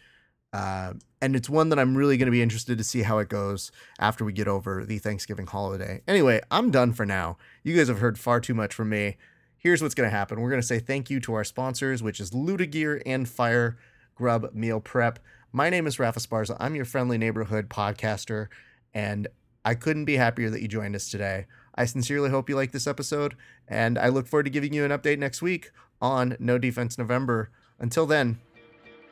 uh, 0.54 0.94
and 1.20 1.36
it's 1.36 1.50
one 1.50 1.70
that 1.70 1.80
I'm 1.80 1.96
really 1.96 2.16
going 2.16 2.28
to 2.28 2.32
be 2.32 2.44
interested 2.44 2.78
to 2.78 2.84
see 2.84 3.02
how 3.02 3.18
it 3.18 3.28
goes 3.28 3.72
after 4.00 4.24
we 4.24 4.32
get 4.32 4.48
over 4.48 4.86
the 4.86 5.00
Thanksgiving 5.00 5.48
holiday. 5.48 6.02
Anyway, 6.08 6.42
I'm 6.52 6.70
done 6.70 6.94
for 6.94 7.06
now. 7.06 7.38
You 7.64 7.76
guys 7.76 7.88
have 7.88 8.00
heard 8.00 8.20
far 8.20 8.40
too 8.40 8.54
much 8.54 8.74
from 8.74 8.90
me 8.90 9.18
here's 9.60 9.82
what's 9.82 9.93
going 9.93 10.10
to 10.10 10.15
happen. 10.15 10.41
We're 10.41 10.50
going 10.50 10.62
to 10.62 10.67
say 10.67 10.80
thank 10.80 11.10
you 11.10 11.19
to 11.19 11.34
our 11.36 11.43
sponsors, 11.43 12.02
which 12.02 12.19
is 12.19 12.32
Luda 12.32 13.02
and 13.06 13.30
Fire 13.30 13.78
Grub 14.15 14.52
Meal 14.54 14.80
Prep. 14.80 15.19
My 15.52 15.69
name 15.69 15.86
is 15.86 16.00
Rafa 16.00 16.19
Sparza. 16.19 16.56
I'm 16.60 16.76
your 16.76 16.86
friendly 16.86 17.17
neighborhood 17.17 17.69
podcaster, 17.69 18.48
and 18.93 19.28
I 19.63 19.76
couldn't 19.76 20.06
be 20.06 20.15
happier 20.15 20.50
that 20.50 20.62
you 20.62 20.67
joined 20.67 20.95
us 20.95 21.10
today. 21.10 21.45
I 21.76 21.86
sincerely 21.86 22.30
hope 22.30 22.50
you 22.50 22.56
like 22.56 22.72
this 22.72 22.88
episode, 22.88 23.36
and 23.67 23.98
I 23.98 24.10
look 24.10 24.28
forward 24.28 24.43
to 24.43 24.50
giving 24.50 24.74
you 24.74 24.86
an 24.86 24.91
update 24.91 25.19
next 25.19 25.41
week 25.41 25.72
on 26.02 26.36
No 26.39 26.58
Defense 26.58 26.98
November. 26.98 27.52
Until 27.80 28.06
then, 28.06 28.39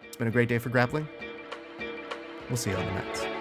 it's 0.03 0.17
been 0.17 0.27
a 0.27 0.31
great 0.31 0.49
day 0.49 0.57
for 0.57 0.69
grappling. 0.69 1.07
We'll 2.49 2.57
see 2.57 2.71
you 2.71 2.77
on 2.77 2.85
the 2.85 2.91
mats. 2.91 3.36